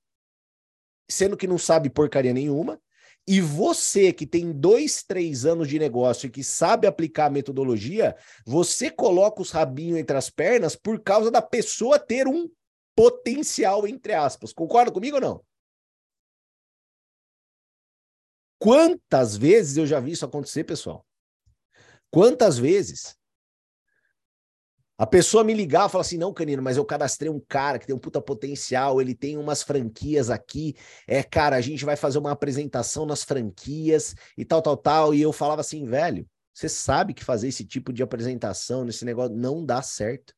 sendo 1.10 1.36
que 1.36 1.46
não 1.46 1.58
sabe 1.58 1.90
porcaria 1.90 2.32
nenhuma, 2.32 2.80
E 3.26 3.40
você 3.40 4.12
que 4.12 4.26
tem 4.26 4.50
dois, 4.52 5.02
três 5.02 5.44
anos 5.44 5.68
de 5.68 5.78
negócio 5.78 6.26
e 6.26 6.30
que 6.30 6.42
sabe 6.42 6.86
aplicar 6.86 7.26
a 7.26 7.30
metodologia, 7.30 8.16
você 8.44 8.90
coloca 8.90 9.42
os 9.42 9.50
rabinhos 9.50 9.98
entre 9.98 10.16
as 10.16 10.30
pernas 10.30 10.74
por 10.74 11.00
causa 11.00 11.30
da 11.30 11.42
pessoa 11.42 11.98
ter 11.98 12.26
um 12.26 12.50
potencial, 12.96 13.86
entre 13.86 14.14
aspas. 14.14 14.52
Concorda 14.52 14.90
comigo 14.90 15.16
ou 15.16 15.20
não? 15.20 15.44
Quantas 18.58 19.36
vezes 19.36 19.76
eu 19.76 19.86
já 19.86 20.00
vi 20.00 20.12
isso 20.12 20.24
acontecer, 20.24 20.64
pessoal? 20.64 21.06
Quantas 22.10 22.58
vezes? 22.58 23.16
A 25.00 25.06
pessoa 25.06 25.42
me 25.42 25.54
ligar 25.54 25.88
e 25.88 25.90
falar 25.90 26.02
assim: 26.02 26.18
não, 26.18 26.30
Canino, 26.30 26.62
mas 26.62 26.76
eu 26.76 26.84
cadastrei 26.84 27.30
um 27.30 27.40
cara 27.40 27.78
que 27.78 27.86
tem 27.86 27.96
um 27.96 27.98
puta 27.98 28.20
potencial, 28.20 29.00
ele 29.00 29.14
tem 29.14 29.38
umas 29.38 29.62
franquias 29.62 30.28
aqui. 30.28 30.76
É, 31.08 31.22
cara, 31.22 31.56
a 31.56 31.60
gente 31.62 31.86
vai 31.86 31.96
fazer 31.96 32.18
uma 32.18 32.32
apresentação 32.32 33.06
nas 33.06 33.24
franquias 33.24 34.14
e 34.36 34.44
tal, 34.44 34.60
tal, 34.60 34.76
tal. 34.76 35.14
E 35.14 35.22
eu 35.22 35.32
falava 35.32 35.62
assim, 35.62 35.86
velho, 35.86 36.28
você 36.52 36.68
sabe 36.68 37.14
que 37.14 37.24
fazer 37.24 37.48
esse 37.48 37.64
tipo 37.64 37.94
de 37.94 38.02
apresentação 38.02 38.84
nesse 38.84 39.06
negócio 39.06 39.34
não 39.34 39.64
dá 39.64 39.80
certo. 39.80 40.34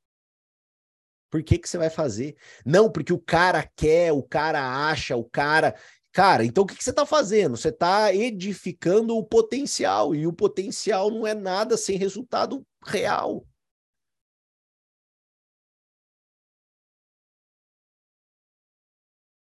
Por 1.28 1.42
que, 1.42 1.58
que 1.58 1.68
você 1.68 1.76
vai 1.76 1.90
fazer? 1.90 2.36
Não, 2.64 2.88
porque 2.88 3.12
o 3.12 3.18
cara 3.18 3.68
quer, 3.74 4.12
o 4.12 4.22
cara 4.22 4.88
acha, 4.88 5.16
o 5.16 5.24
cara. 5.24 5.74
Cara, 6.12 6.44
então 6.44 6.62
o 6.62 6.66
que, 6.68 6.76
que 6.76 6.84
você 6.84 6.90
está 6.90 7.04
fazendo? 7.04 7.56
Você 7.56 7.70
está 7.70 8.14
edificando 8.14 9.16
o 9.16 9.24
potencial, 9.24 10.14
e 10.14 10.24
o 10.24 10.32
potencial 10.32 11.10
não 11.10 11.26
é 11.26 11.34
nada 11.34 11.76
sem 11.76 11.96
resultado 11.96 12.64
real. 12.86 13.44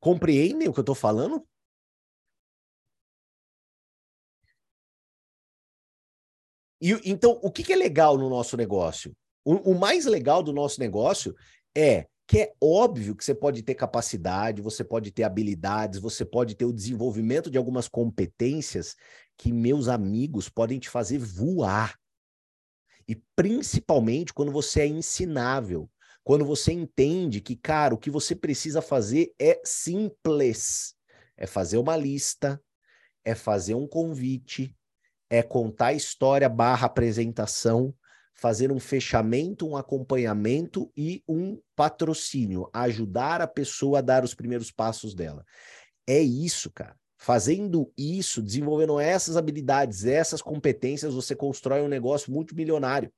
Compreendem 0.02 0.68
o 0.68 0.72
que 0.72 0.80
eu 0.80 0.82
estou 0.82 0.96
falando? 0.96 1.46
E, 6.80 6.90
então, 7.04 7.38
o 7.40 7.52
que, 7.52 7.62
que, 7.62 7.72
é 7.72 7.76
legal 7.76 8.18
no 8.18 8.28
nosso 8.28 8.56
negócio? 8.56 9.16
O, 9.44 9.70
o 9.70 9.78
mais 9.78 10.04
legal 10.04 10.42
do 10.42 10.52
nosso 10.52 10.80
negócio 10.80 11.36
é 11.72 12.08
que 12.26 12.40
é 12.40 12.52
óbvio 12.60 13.14
que 13.14 13.24
você 13.24 13.32
pode 13.32 13.62
ter 13.62 13.76
capacidade, 13.76 14.60
você 14.60 14.82
pode 14.82 15.12
ter 15.12 15.22
habilidades, 15.22 16.00
você 16.00 16.24
pode 16.24 16.56
ter 16.56 16.64
o 16.64 16.72
desenvolvimento 16.72 17.48
de 17.48 17.56
algumas 17.56 17.86
competências 17.86 18.96
que 19.36 19.52
meus 19.52 19.86
amigos 19.86 20.48
podem 20.48 20.80
te 20.80 20.90
fazer 20.90 21.18
voar. 21.18 21.96
E 23.06 23.14
principalmente 23.36 24.34
quando 24.34 24.50
você 24.50 24.80
é 24.80 24.86
ensinável, 24.88 25.88
quando 26.24 26.44
você 26.44 26.72
entende 26.72 27.40
que, 27.40 27.56
cara, 27.56 27.94
o 27.94 27.98
que 27.98 28.10
você 28.10 28.34
precisa 28.34 28.80
fazer 28.80 29.32
é 29.40 29.60
simples. 29.64 30.94
É 31.36 31.46
fazer 31.46 31.78
uma 31.78 31.96
lista, 31.96 32.62
é 33.24 33.34
fazer 33.34 33.74
um 33.74 33.86
convite, 33.86 34.76
é 35.28 35.42
contar 35.42 35.86
a 35.86 35.92
história 35.94 36.48
barra 36.48 36.86
apresentação, 36.86 37.94
fazer 38.34 38.70
um 38.70 38.78
fechamento, 38.78 39.66
um 39.66 39.76
acompanhamento 39.76 40.90
e 40.96 41.22
um 41.26 41.60
patrocínio, 41.74 42.68
ajudar 42.72 43.40
a 43.40 43.46
pessoa 43.46 43.98
a 43.98 44.02
dar 44.02 44.24
os 44.24 44.34
primeiros 44.34 44.70
passos 44.70 45.14
dela. 45.14 45.44
É 46.06 46.20
isso, 46.20 46.70
cara. 46.70 46.96
Fazendo 47.16 47.92
isso, 47.96 48.42
desenvolvendo 48.42 48.98
essas 48.98 49.36
habilidades, 49.36 50.04
essas 50.04 50.42
competências, 50.42 51.14
você 51.14 51.36
constrói 51.36 51.80
um 51.80 51.88
negócio 51.88 52.32
multimilionário. 52.32 53.12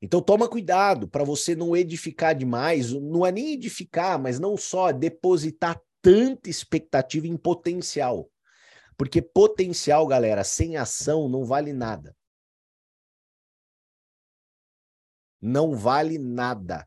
Então 0.00 0.22
toma 0.22 0.48
cuidado 0.48 1.08
para 1.08 1.24
você 1.24 1.56
não 1.56 1.76
edificar 1.76 2.34
demais, 2.34 2.92
não 2.92 3.26
é 3.26 3.32
nem 3.32 3.52
edificar, 3.54 4.18
mas 4.18 4.38
não 4.38 4.56
só 4.56 4.92
depositar 4.92 5.80
tanta 6.00 6.48
expectativa 6.48 7.26
em 7.26 7.36
potencial. 7.36 8.30
Porque 8.96 9.20
potencial, 9.20 10.06
galera, 10.06 10.44
sem 10.44 10.76
ação 10.76 11.28
não 11.28 11.44
vale 11.44 11.72
nada. 11.72 12.16
Não 15.40 15.76
vale 15.76 16.18
nada. 16.18 16.86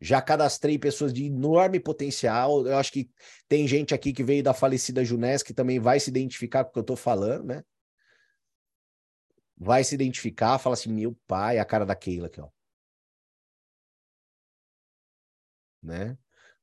Já 0.00 0.20
cadastrei 0.20 0.78
pessoas 0.78 1.12
de 1.12 1.26
enorme 1.26 1.78
potencial. 1.78 2.66
Eu 2.66 2.76
acho 2.76 2.90
que 2.90 3.10
tem 3.48 3.68
gente 3.68 3.94
aqui 3.94 4.12
que 4.12 4.24
veio 4.24 4.42
da 4.42 4.52
falecida 4.52 5.04
Junés 5.04 5.42
que 5.42 5.54
também 5.54 5.78
vai 5.78 6.00
se 6.00 6.10
identificar 6.10 6.64
com 6.64 6.70
o 6.70 6.72
que 6.72 6.78
eu 6.78 6.82
estou 6.82 6.96
falando, 6.96 7.44
né? 7.44 7.62
Vai 9.56 9.84
se 9.84 9.94
identificar, 9.94 10.58
fala 10.58 10.74
assim: 10.74 10.92
meu 10.92 11.16
pai, 11.26 11.58
a 11.58 11.64
cara 11.64 11.86
da 11.86 11.94
Keila 11.94 12.26
aqui, 12.26 12.40
ó. 12.40 12.48
Né? 15.82 16.16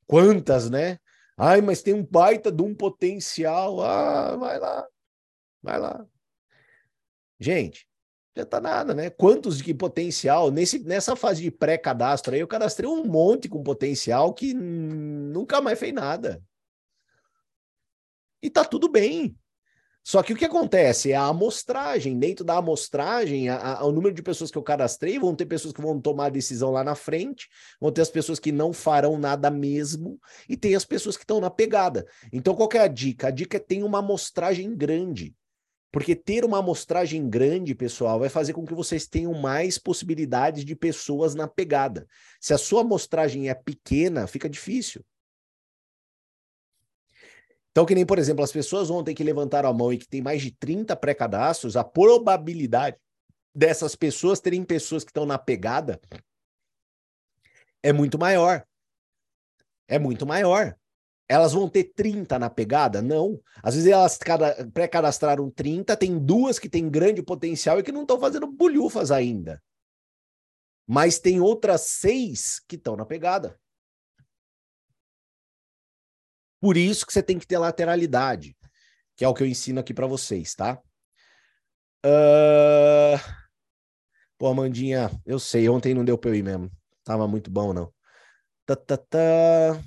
Quantas, 0.07 0.69
né? 0.69 0.99
Ai, 1.37 1.61
mas 1.61 1.81
tem 1.81 1.93
um 1.93 2.05
baita 2.05 2.51
de 2.51 2.61
um 2.61 2.75
potencial. 2.75 3.81
Ah, 3.81 4.35
vai 4.35 4.59
lá. 4.59 4.87
Vai 5.61 5.79
lá. 5.79 6.07
Gente, 7.39 7.87
já 8.35 8.45
tá 8.45 8.59
nada, 8.59 8.93
né? 8.93 9.09
Quantos 9.09 9.59
de 9.59 9.73
potencial 9.73 10.51
nesse 10.51 10.79
nessa 10.79 11.15
fase 11.15 11.41
de 11.41 11.51
pré-cadastro 11.51 12.33
aí, 12.33 12.41
eu 12.41 12.47
cadastrei 12.47 12.89
um 12.89 13.05
monte 13.05 13.47
com 13.47 13.63
potencial 13.63 14.33
que 14.33 14.53
nunca 14.53 15.61
mais 15.61 15.79
fez 15.79 15.93
nada. 15.93 16.43
E 18.41 18.49
tá 18.49 18.63
tudo 18.63 18.89
bem. 18.89 19.37
Só 20.03 20.23
que 20.23 20.33
o 20.33 20.35
que 20.35 20.45
acontece 20.45 21.11
é 21.11 21.15
a 21.15 21.25
amostragem. 21.25 22.17
Dentro 22.17 22.43
da 22.43 22.57
amostragem, 22.57 23.49
a, 23.49 23.79
a, 23.79 23.85
o 23.85 23.91
número 23.91 24.15
de 24.15 24.23
pessoas 24.23 24.49
que 24.49 24.57
eu 24.57 24.63
cadastrei, 24.63 25.19
vão 25.19 25.35
ter 25.35 25.45
pessoas 25.45 25.73
que 25.73 25.81
vão 25.81 25.99
tomar 25.99 26.27
a 26.27 26.29
decisão 26.29 26.71
lá 26.71 26.83
na 26.83 26.95
frente, 26.95 27.47
vão 27.79 27.91
ter 27.91 28.01
as 28.01 28.09
pessoas 28.09 28.39
que 28.39 28.51
não 28.51 28.73
farão 28.73 29.17
nada 29.17 29.51
mesmo, 29.51 30.19
e 30.47 30.57
tem 30.57 30.75
as 30.75 30.85
pessoas 30.85 31.15
que 31.15 31.23
estão 31.23 31.39
na 31.39 31.49
pegada. 31.49 32.07
Então, 32.31 32.55
qual 32.55 32.69
é 32.73 32.79
a 32.79 32.87
dica? 32.87 33.27
A 33.27 33.31
dica 33.31 33.57
é 33.57 33.59
ter 33.59 33.83
uma 33.83 33.99
amostragem 33.99 34.75
grande. 34.75 35.35
Porque 35.91 36.15
ter 36.15 36.45
uma 36.45 36.59
amostragem 36.59 37.27
grande, 37.27 37.73
pessoal, 37.73 38.19
vai 38.19 38.29
fazer 38.29 38.53
com 38.53 38.65
que 38.65 38.75
vocês 38.75 39.07
tenham 39.07 39.33
mais 39.33 39.77
possibilidades 39.77 40.63
de 40.63 40.75
pessoas 40.75 41.33
na 41.33 41.47
pegada. 41.47 42.07
Se 42.39 42.53
a 42.53 42.59
sua 42.59 42.81
amostragem 42.81 43.49
é 43.49 43.55
pequena, 43.55 44.27
fica 44.27 44.47
difícil. 44.47 45.03
Então, 47.79 47.85
que 47.85 47.95
nem, 47.95 48.05
por 48.05 48.19
exemplo, 48.19 48.43
as 48.43 48.51
pessoas 48.51 48.89
ontem 48.89 49.15
que 49.15 49.23
levantaram 49.23 49.69
a 49.69 49.73
mão 49.73 49.93
e 49.93 49.97
que 49.97 50.05
tem 50.05 50.21
mais 50.21 50.41
de 50.41 50.51
30 50.51 50.97
pré-cadastros, 50.97 51.77
a 51.77 51.83
probabilidade 51.83 52.97
dessas 53.55 53.95
pessoas 53.95 54.41
terem 54.41 54.65
pessoas 54.65 55.05
que 55.05 55.11
estão 55.11 55.25
na 55.25 55.37
pegada 55.37 55.97
é 57.81 57.93
muito 57.93 58.19
maior. 58.19 58.65
É 59.87 59.97
muito 59.97 60.25
maior. 60.25 60.75
Elas 61.25 61.53
vão 61.53 61.69
ter 61.69 61.85
30 61.95 62.37
na 62.37 62.49
pegada? 62.49 63.01
Não. 63.01 63.39
Às 63.63 63.75
vezes 63.75 63.89
elas 63.89 64.19
pré-cadastraram 64.73 65.49
30, 65.49 65.95
tem 65.95 66.19
duas 66.19 66.59
que 66.59 66.67
têm 66.67 66.89
grande 66.89 67.23
potencial 67.23 67.79
e 67.79 67.83
que 67.83 67.93
não 67.93 68.01
estão 68.01 68.19
fazendo 68.19 68.45
bolhufas 68.45 69.09
ainda. 69.09 69.63
Mas 70.85 71.17
tem 71.17 71.39
outras 71.39 71.83
seis 71.83 72.59
que 72.67 72.75
estão 72.75 72.97
na 72.97 73.05
pegada. 73.05 73.57
Por 76.59 76.77
isso 76.77 77.05
que 77.05 77.13
você 77.13 77.23
tem 77.23 77.39
que 77.39 77.47
ter 77.47 77.57
lateralidade, 77.57 78.55
que 79.15 79.23
é 79.23 79.27
o 79.27 79.33
que 79.33 79.43
eu 79.43 79.47
ensino 79.47 79.79
aqui 79.79 79.93
para 79.93 80.07
vocês, 80.07 80.53
tá? 80.55 80.81
Uh... 82.05 83.19
Pô, 84.37 84.47
Amandinha, 84.47 85.09
eu 85.25 85.37
sei, 85.37 85.67
ontem 85.67 85.93
não 85.93 86.05
deu 86.05 86.17
pra 86.17 86.29
eu 86.31 86.35
ir 86.35 86.43
mesmo. 86.43 86.71
Tava 87.03 87.27
muito 87.27 87.51
bom, 87.51 87.73
não. 87.73 87.93
Tá, 88.65 88.75
tá, 88.75 88.95
tá. 88.95 89.83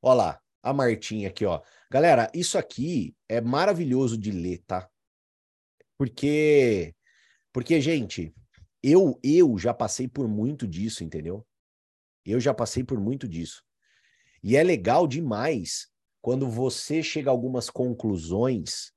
Olha 0.00 0.14
lá, 0.14 0.42
a 0.62 0.72
Martinha 0.72 1.28
aqui, 1.28 1.44
ó. 1.44 1.60
Galera, 1.90 2.30
isso 2.34 2.56
aqui 2.58 3.16
é 3.28 3.40
maravilhoso 3.40 4.16
de 4.16 4.30
ler, 4.30 4.62
tá? 4.66 4.88
Porque, 5.98 6.94
porque, 7.52 7.80
gente, 7.80 8.34
eu, 8.82 9.18
eu 9.22 9.58
já 9.58 9.74
passei 9.74 10.08
por 10.08 10.28
muito 10.28 10.66
disso, 10.66 11.02
entendeu? 11.04 11.46
Eu 12.24 12.40
já 12.40 12.54
passei 12.54 12.84
por 12.84 13.00
muito 13.00 13.28
disso. 13.28 13.62
E 14.42 14.56
é 14.56 14.62
legal 14.62 15.06
demais 15.06 15.88
quando 16.20 16.48
você 16.48 17.02
chega 17.02 17.30
a 17.30 17.32
algumas 17.32 17.68
conclusões 17.68 18.92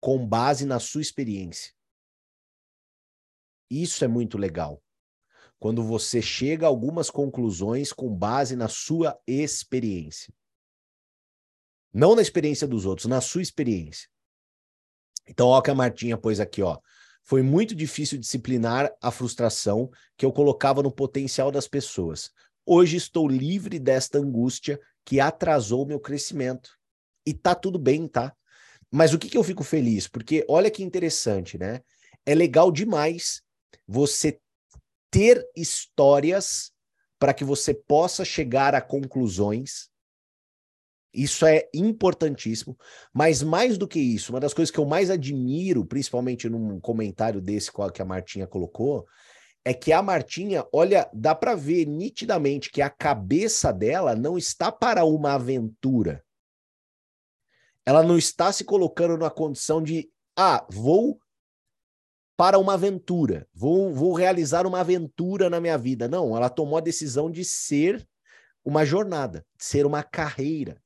com 0.00 0.26
base 0.26 0.64
na 0.64 0.78
sua 0.78 1.02
experiência. 1.02 1.72
Isso 3.70 4.04
é 4.04 4.08
muito 4.08 4.38
legal. 4.38 4.82
Quando 5.58 5.82
você 5.82 6.20
chega 6.22 6.66
a 6.66 6.68
algumas 6.68 7.10
conclusões 7.10 7.92
com 7.92 8.14
base 8.14 8.54
na 8.54 8.68
sua 8.68 9.18
experiência. 9.26 10.32
Não 11.92 12.14
na 12.14 12.22
experiência 12.22 12.66
dos 12.66 12.84
outros, 12.84 13.06
na 13.06 13.20
sua 13.20 13.42
experiência. 13.42 14.08
Então, 15.26 15.48
ó, 15.48 15.60
que 15.60 15.70
a 15.70 15.74
Martinha 15.74 16.16
pôs 16.16 16.38
aqui, 16.38 16.62
ó. 16.62 16.78
Foi 17.22 17.42
muito 17.42 17.74
difícil 17.74 18.18
disciplinar 18.18 18.94
a 19.02 19.10
frustração 19.10 19.90
que 20.16 20.24
eu 20.24 20.32
colocava 20.32 20.82
no 20.82 20.92
potencial 20.92 21.50
das 21.50 21.66
pessoas. 21.66 22.30
Hoje 22.68 22.96
estou 22.96 23.28
livre 23.28 23.78
desta 23.78 24.18
angústia 24.18 24.80
que 25.04 25.20
atrasou 25.20 25.86
meu 25.86 26.00
crescimento. 26.00 26.76
E 27.24 27.32
tá 27.32 27.54
tudo 27.54 27.78
bem, 27.78 28.08
tá? 28.08 28.34
Mas 28.90 29.14
o 29.14 29.18
que, 29.18 29.28
que 29.28 29.38
eu 29.38 29.44
fico 29.44 29.62
feliz? 29.62 30.08
Porque 30.08 30.44
olha 30.48 30.70
que 30.70 30.82
interessante, 30.82 31.56
né? 31.56 31.80
É 32.24 32.34
legal 32.34 32.72
demais 32.72 33.40
você 33.86 34.40
ter 35.10 35.48
histórias 35.56 36.72
para 37.20 37.32
que 37.32 37.44
você 37.44 37.72
possa 37.72 38.24
chegar 38.24 38.74
a 38.74 38.80
conclusões 38.80 39.88
Isso 41.14 41.46
é 41.46 41.68
importantíssimo, 41.72 42.76
mas 43.12 43.42
mais 43.42 43.78
do 43.78 43.88
que 43.88 43.98
isso, 43.98 44.32
uma 44.32 44.40
das 44.40 44.52
coisas 44.52 44.70
que 44.70 44.78
eu 44.78 44.84
mais 44.84 45.08
admiro, 45.08 45.86
principalmente 45.86 46.48
num 46.48 46.78
comentário 46.78 47.40
desse 47.40 47.70
que 47.94 48.02
a 48.02 48.04
Martinha 48.04 48.46
colocou, 48.46 49.06
é 49.66 49.74
que 49.74 49.92
a 49.92 50.00
Martinha, 50.00 50.64
olha, 50.72 51.10
dá 51.12 51.34
para 51.34 51.56
ver 51.56 51.86
nitidamente 51.86 52.70
que 52.70 52.80
a 52.80 52.88
cabeça 52.88 53.72
dela 53.72 54.14
não 54.14 54.38
está 54.38 54.70
para 54.70 55.04
uma 55.04 55.34
aventura. 55.34 56.24
Ela 57.84 58.04
não 58.04 58.16
está 58.16 58.52
se 58.52 58.62
colocando 58.62 59.18
na 59.18 59.28
condição 59.28 59.82
de, 59.82 60.08
ah, 60.38 60.64
vou 60.70 61.18
para 62.36 62.60
uma 62.60 62.74
aventura, 62.74 63.48
vou, 63.52 63.92
vou 63.92 64.12
realizar 64.12 64.68
uma 64.68 64.78
aventura 64.78 65.50
na 65.50 65.60
minha 65.60 65.76
vida. 65.76 66.06
Não, 66.06 66.36
ela 66.36 66.48
tomou 66.48 66.78
a 66.78 66.80
decisão 66.80 67.28
de 67.28 67.44
ser 67.44 68.08
uma 68.64 68.84
jornada, 68.84 69.44
de 69.58 69.64
ser 69.64 69.84
uma 69.84 70.04
carreira. 70.04 70.80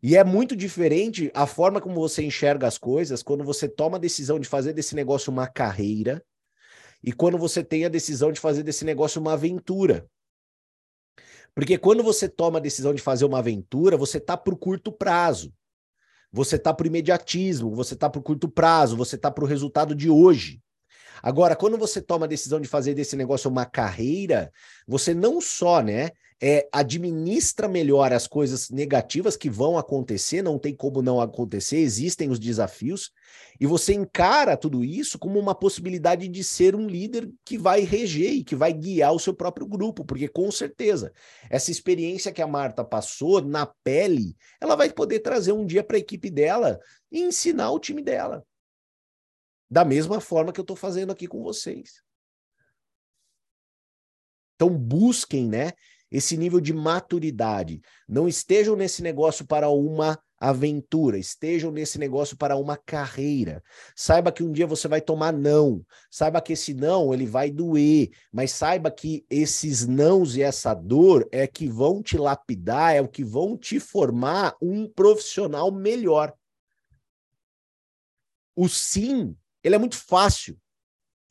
E 0.00 0.16
é 0.16 0.22
muito 0.22 0.54
diferente 0.54 1.28
a 1.34 1.44
forma 1.44 1.80
como 1.80 1.96
você 1.96 2.22
enxerga 2.22 2.68
as 2.68 2.78
coisas 2.78 3.20
quando 3.20 3.42
você 3.42 3.68
toma 3.68 3.96
a 3.96 4.00
decisão 4.00 4.38
de 4.38 4.46
fazer 4.48 4.72
desse 4.72 4.94
negócio 4.94 5.32
uma 5.32 5.48
carreira 5.48 6.24
e 7.04 7.12
quando 7.12 7.36
você 7.36 7.62
tem 7.62 7.84
a 7.84 7.90
decisão 7.90 8.32
de 8.32 8.40
fazer 8.40 8.62
desse 8.62 8.84
negócio 8.84 9.20
uma 9.20 9.34
aventura. 9.34 10.08
Porque 11.54 11.76
quando 11.76 12.02
você 12.02 12.28
toma 12.28 12.58
a 12.58 12.62
decisão 12.62 12.94
de 12.94 13.02
fazer 13.02 13.26
uma 13.26 13.40
aventura, 13.40 13.96
você 13.96 14.18
tá 14.18 14.36
para 14.36 14.54
o 14.54 14.56
curto 14.56 14.90
prazo. 14.90 15.52
Você 16.32 16.58
tá 16.58 16.72
para 16.72 16.84
o 16.84 16.86
imediatismo, 16.86 17.74
você 17.74 17.94
tá 17.94 18.08
para 18.08 18.18
o 18.18 18.22
curto 18.22 18.48
prazo, 18.48 18.96
você 18.96 19.18
tá 19.18 19.30
para 19.30 19.44
o 19.44 19.46
resultado 19.46 19.94
de 19.94 20.08
hoje. 20.08 20.60
Agora, 21.22 21.54
quando 21.54 21.76
você 21.76 22.00
toma 22.00 22.24
a 22.24 22.28
decisão 22.28 22.58
de 22.58 22.66
fazer 22.66 22.94
desse 22.94 23.16
negócio 23.16 23.50
uma 23.50 23.66
carreira, 23.66 24.50
você 24.86 25.14
não 25.14 25.40
só, 25.40 25.80
né, 25.82 26.10
é, 26.46 26.68
administra 26.70 27.66
melhor 27.66 28.12
as 28.12 28.26
coisas 28.26 28.68
negativas 28.68 29.34
que 29.34 29.48
vão 29.48 29.78
acontecer, 29.78 30.42
não 30.42 30.58
tem 30.58 30.76
como 30.76 31.00
não 31.00 31.18
acontecer, 31.18 31.78
existem 31.78 32.28
os 32.28 32.38
desafios, 32.38 33.10
e 33.58 33.64
você 33.64 33.94
encara 33.94 34.54
tudo 34.54 34.84
isso 34.84 35.18
como 35.18 35.38
uma 35.38 35.54
possibilidade 35.54 36.28
de 36.28 36.44
ser 36.44 36.76
um 36.76 36.86
líder 36.86 37.32
que 37.46 37.56
vai 37.56 37.80
reger 37.80 38.30
e 38.30 38.44
que 38.44 38.54
vai 38.54 38.74
guiar 38.74 39.14
o 39.14 39.18
seu 39.18 39.32
próprio 39.32 39.66
grupo, 39.66 40.04
porque 40.04 40.28
com 40.28 40.52
certeza 40.52 41.14
essa 41.48 41.70
experiência 41.70 42.30
que 42.30 42.42
a 42.42 42.46
Marta 42.46 42.84
passou 42.84 43.40
na 43.40 43.64
pele, 43.82 44.36
ela 44.60 44.76
vai 44.76 44.92
poder 44.92 45.20
trazer 45.20 45.52
um 45.52 45.64
dia 45.64 45.82
para 45.82 45.96
a 45.96 46.00
equipe 46.00 46.28
dela 46.28 46.78
e 47.10 47.22
ensinar 47.22 47.70
o 47.70 47.80
time 47.80 48.02
dela. 48.02 48.46
Da 49.70 49.82
mesma 49.82 50.20
forma 50.20 50.52
que 50.52 50.60
eu 50.60 50.64
estou 50.64 50.76
fazendo 50.76 51.10
aqui 51.10 51.26
com 51.26 51.42
vocês. 51.42 52.02
Então 54.56 54.68
busquem, 54.68 55.48
né, 55.48 55.72
esse 56.14 56.36
nível 56.36 56.60
de 56.60 56.72
maturidade. 56.72 57.82
Não 58.08 58.28
estejam 58.28 58.76
nesse 58.76 59.02
negócio 59.02 59.44
para 59.44 59.68
uma 59.68 60.16
aventura, 60.38 61.18
estejam 61.18 61.72
nesse 61.72 61.98
negócio 61.98 62.36
para 62.36 62.56
uma 62.56 62.76
carreira. 62.76 63.60
Saiba 63.96 64.30
que 64.30 64.44
um 64.44 64.52
dia 64.52 64.64
você 64.64 64.86
vai 64.86 65.00
tomar 65.00 65.32
não. 65.32 65.84
Saiba 66.08 66.40
que 66.40 66.52
esse 66.52 66.72
não, 66.72 67.12
ele 67.12 67.26
vai 67.26 67.50
doer, 67.50 68.10
mas 68.32 68.52
saiba 68.52 68.92
que 68.92 69.26
esses 69.28 69.88
nãos 69.88 70.36
e 70.36 70.42
essa 70.42 70.72
dor 70.72 71.28
é 71.32 71.48
que 71.48 71.66
vão 71.66 72.00
te 72.00 72.16
lapidar, 72.16 72.94
é 72.94 73.00
o 73.00 73.08
que 73.08 73.24
vão 73.24 73.56
te 73.56 73.80
formar 73.80 74.54
um 74.62 74.88
profissional 74.88 75.72
melhor. 75.72 76.32
O 78.54 78.68
sim, 78.68 79.36
ele 79.64 79.74
é 79.74 79.78
muito 79.78 79.96
fácil. 79.96 80.56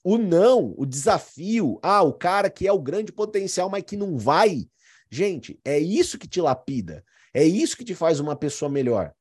O 0.03 0.17
não, 0.17 0.75
o 0.77 0.85
desafio, 0.85 1.79
ah, 1.81 2.01
o 2.01 2.13
cara 2.13 2.49
que 2.49 2.67
é 2.67 2.71
o 2.71 2.81
grande 2.81 3.11
potencial, 3.11 3.69
mas 3.69 3.83
que 3.83 3.95
não 3.95 4.17
vai. 4.17 4.69
Gente, 5.09 5.59
é 5.63 5.79
isso 5.79 6.17
que 6.17 6.27
te 6.27 6.41
lapida. 6.41 7.05
É 7.33 7.43
isso 7.43 7.77
que 7.77 7.85
te 7.85 7.95
faz 7.95 8.19
uma 8.19 8.35
pessoa 8.35 8.69
melhor. 8.69 9.13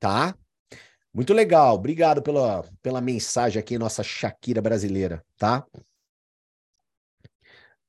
Tá? 0.00 0.36
Muito 1.12 1.34
legal. 1.34 1.74
Obrigado 1.74 2.22
pela, 2.22 2.62
pela 2.82 3.00
mensagem 3.00 3.60
aqui, 3.60 3.76
nossa 3.76 4.02
Shakira 4.02 4.62
brasileira, 4.62 5.24
tá? 5.36 5.66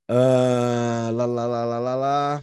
Uh, 0.09 1.11
lá, 1.13 1.25
lá, 1.25 1.45
lá, 1.45 1.65
lá, 1.65 1.79
lá, 1.79 1.95
lá. 1.95 2.41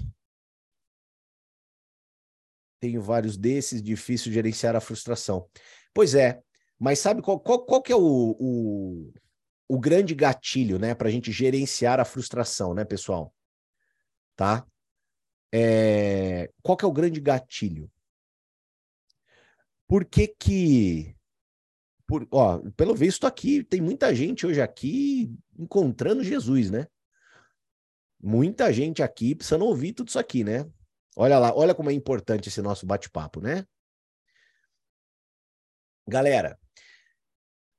Tenho 2.81 3.03
vários 3.03 3.37
desses, 3.37 3.83
difícil 3.83 4.33
gerenciar 4.33 4.77
a 4.77 4.81
frustração. 4.81 5.49
Pois 5.93 6.15
é, 6.15 6.41
mas 6.79 6.99
sabe 6.99 7.23
qual, 7.23 7.41
qual, 7.41 7.65
qual 7.65 7.83
que 7.83 7.93
é 7.93 7.97
o, 7.97 8.37
o, 8.39 9.13
o 9.69 9.79
grande 9.79 10.15
gatilho, 10.15 10.79
né, 10.79 10.95
para 10.95 11.09
a 11.09 11.11
gente 11.11 11.33
gerenciar 11.33 11.99
a 11.99 12.05
frustração, 12.05 12.75
né, 12.75 12.85
pessoal? 12.85 13.35
Tá? 14.35 14.67
É... 15.53 16.51
Qual 16.63 16.77
que 16.77 16.85
é 16.85 16.89
o 16.89 16.93
grande 16.93 17.21
gatilho? 17.21 17.91
Por 19.89 20.05
que 20.05 20.29
que... 20.29 21.17
Por, 22.07 22.27
ó, 22.31 22.59
pelo 22.77 22.95
visto 22.95 23.27
aqui, 23.27 23.65
tem 23.65 23.81
muita 23.81 24.15
gente 24.15 24.47
hoje 24.47 24.61
aqui 24.61 25.35
encontrando 25.59 26.23
Jesus, 26.23 26.71
né? 26.71 26.87
Muita 28.21 28.73
gente 28.73 29.03
aqui 29.03 29.35
precisando 29.35 29.65
ouvir 29.65 29.93
tudo 29.93 30.09
isso 30.09 30.19
aqui, 30.19 30.45
né? 30.45 30.71
Olha 31.17 31.39
lá, 31.39 31.53
olha 31.55 31.75
como 31.75 31.91
é 31.91 31.93
importante 31.93 32.49
esse 32.49 32.63
nosso 32.63 32.87
bate-papo, 32.87 33.41
né? 33.41 33.67
Galera, 36.07 36.57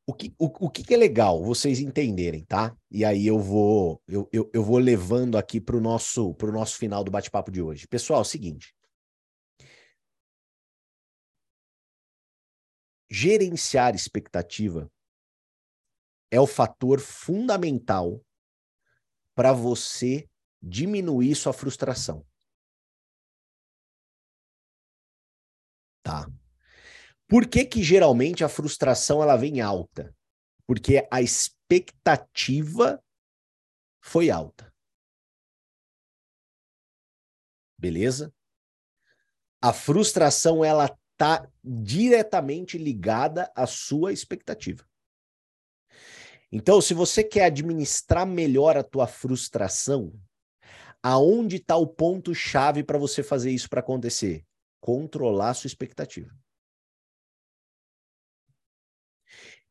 o 0.09 0.13
que, 0.13 0.33
o, 0.39 0.45
o 0.67 0.69
que 0.69 0.93
é 0.93 0.97
legal 0.97 1.43
vocês 1.43 1.81
entenderem, 1.81 2.45
tá? 2.45 2.75
E 2.89 3.03
aí 3.03 3.27
eu 3.27 3.37
vou 3.37 4.01
eu, 4.07 4.27
eu, 4.31 4.49
eu 4.53 4.63
vou 4.63 4.77
levando 4.77 5.37
aqui 5.37 5.59
para 5.59 5.75
o 5.75 5.81
nosso, 5.81 6.33
pro 6.35 6.51
nosso 6.51 6.77
final 6.77 7.03
do 7.03 7.11
bate-papo 7.11 7.51
de 7.51 7.61
hoje. 7.61 7.85
Pessoal, 7.85 8.19
é 8.19 8.21
o 8.21 8.25
seguinte. 8.25 8.73
Gerenciar 13.11 13.95
expectativa 13.95 14.89
é 16.31 16.39
o 16.39 16.47
fator 16.47 17.01
fundamental 17.01 18.21
para 19.35 19.51
você 19.51 20.29
diminuir 20.61 21.35
sua 21.35 21.51
frustração. 21.51 22.25
Por 27.27 27.47
que 27.47 27.65
que 27.65 27.83
geralmente 27.83 28.43
a 28.43 28.49
frustração 28.49 29.21
ela 29.21 29.35
vem 29.35 29.59
alta? 29.59 30.15
Porque 30.65 31.05
a 31.11 31.21
expectativa 31.21 33.03
foi 34.01 34.29
alta. 34.29 34.73
Beleza? 37.77 38.33
A 39.61 39.73
frustração 39.73 40.63
ela 40.63 40.97
tá 41.17 41.49
diretamente 41.63 42.77
ligada 42.77 43.51
à 43.55 43.67
sua 43.67 44.13
expectativa. 44.13 44.87
Então, 46.51 46.79
se 46.79 46.93
você 46.93 47.23
quer 47.23 47.45
administrar 47.45 48.25
melhor 48.25 48.77
a 48.77 48.83
tua 48.83 49.05
frustração, 49.05 50.13
aonde 51.03 51.57
está 51.57 51.75
o 51.75 51.87
ponto 51.87 52.33
chave 52.33 52.83
para 52.83 52.97
você 52.97 53.21
fazer 53.21 53.51
isso 53.51 53.69
para 53.69 53.81
acontecer? 53.81 54.45
Controlar 54.79 55.49
a 55.49 55.53
sua 55.53 55.67
expectativa. 55.67 56.33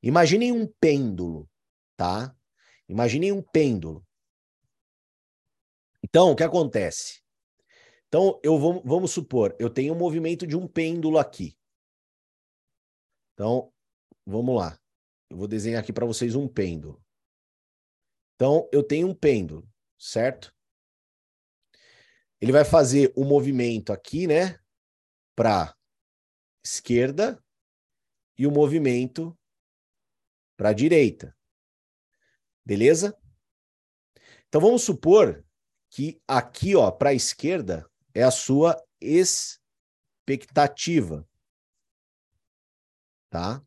Imaginem 0.02 0.52
um 0.52 0.66
pêndulo, 0.80 1.48
tá? 1.96 2.37
Imaginem 2.88 3.32
um 3.32 3.42
pêndulo. 3.42 4.06
Então, 6.02 6.30
o 6.30 6.37
que 6.37 6.44
acontece? 6.44 7.20
Então, 8.06 8.40
eu 8.42 8.59
vou, 8.59 8.82
vamos 8.85 9.11
supor, 9.11 9.54
eu 9.59 9.68
tenho 9.68 9.92
um 9.92 9.98
movimento 9.98 10.46
de 10.46 10.56
um 10.56 10.68
pêndulo 10.68 11.18
aqui. 11.18 11.59
Então, 13.35 13.72
vamos 14.24 14.56
lá. 14.56 14.78
Eu 15.28 15.37
vou 15.37 15.48
desenhar 15.48 15.82
aqui 15.82 15.92
para 15.92 16.06
vocês 16.06 16.35
um 16.35 16.48
pêndulo. 16.48 17.02
Então, 18.37 18.68
eu 18.72 18.82
tenho 18.82 19.09
um 19.09 19.14
pêndulo, 19.14 19.68
certo? 19.98 20.54
Ele 22.40 22.52
vai 22.52 22.64
fazer 22.64 23.12
o 23.16 23.22
um 23.22 23.28
movimento 23.28 23.92
aqui, 23.92 24.26
né? 24.26 24.61
Para 25.35 25.76
esquerda 26.64 27.42
e 28.38 28.46
o 28.46 28.50
um 28.50 28.52
movimento 28.52 29.36
para 30.57 30.71
a 30.71 30.73
direita. 30.73 31.37
Beleza? 32.64 33.14
Então 34.49 34.61
vamos 34.61 34.83
supor 34.83 35.45
que 35.90 36.21
aqui, 36.27 36.75
ó, 36.75 36.90
para 36.90 37.11
a 37.11 37.14
esquerda 37.14 37.88
é 38.14 38.23
a 38.23 38.31
sua 38.31 38.83
expectativa. 39.01 41.29
Tá? 43.29 43.62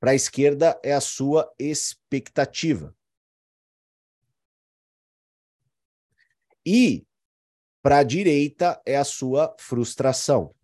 Para 0.00 0.10
a 0.10 0.14
esquerda 0.14 0.80
é 0.82 0.92
a 0.92 1.00
sua 1.00 1.54
expectativa. 1.58 2.94
E 6.66 7.06
para 7.82 7.98
a 7.98 8.02
direita 8.02 8.80
é 8.86 8.96
a 8.96 9.04
sua 9.04 9.54
frustração. 9.58 10.54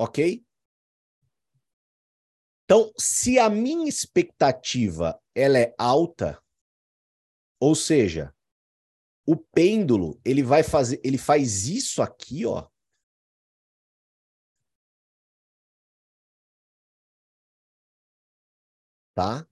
Ok? 0.00 0.42
Então, 2.64 2.90
se 2.96 3.38
a 3.38 3.50
minha 3.50 3.86
expectativa 3.86 5.20
ela 5.34 5.58
é 5.58 5.74
alta, 5.78 6.42
ou 7.60 7.74
seja, 7.74 8.34
o 9.26 9.36
pêndulo, 9.36 10.18
ele 10.24 10.42
vai 10.42 10.62
fazer, 10.62 10.98
ele 11.04 11.18
faz 11.18 11.66
isso 11.66 12.00
aqui, 12.00 12.46
ó. 12.46 12.66
Tá? 19.14 19.46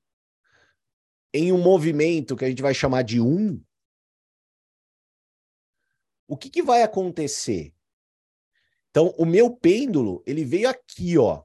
Em 1.35 1.53
um 1.53 1.63
movimento 1.63 2.35
que 2.35 2.47
a 2.47 2.49
gente 2.49 2.63
vai 2.63 2.73
chamar 2.73 3.03
de 3.03 3.21
um, 3.21 3.63
o 6.27 6.39
que, 6.39 6.49
que 6.49 6.63
vai 6.63 6.83
acontecer? 6.83 7.78
Então, 8.99 9.15
o 9.17 9.25
meu 9.25 9.49
pêndulo, 9.49 10.25
ele 10.27 10.45
veio 10.45 10.69
aqui, 10.69 11.17
ó. 11.17 11.45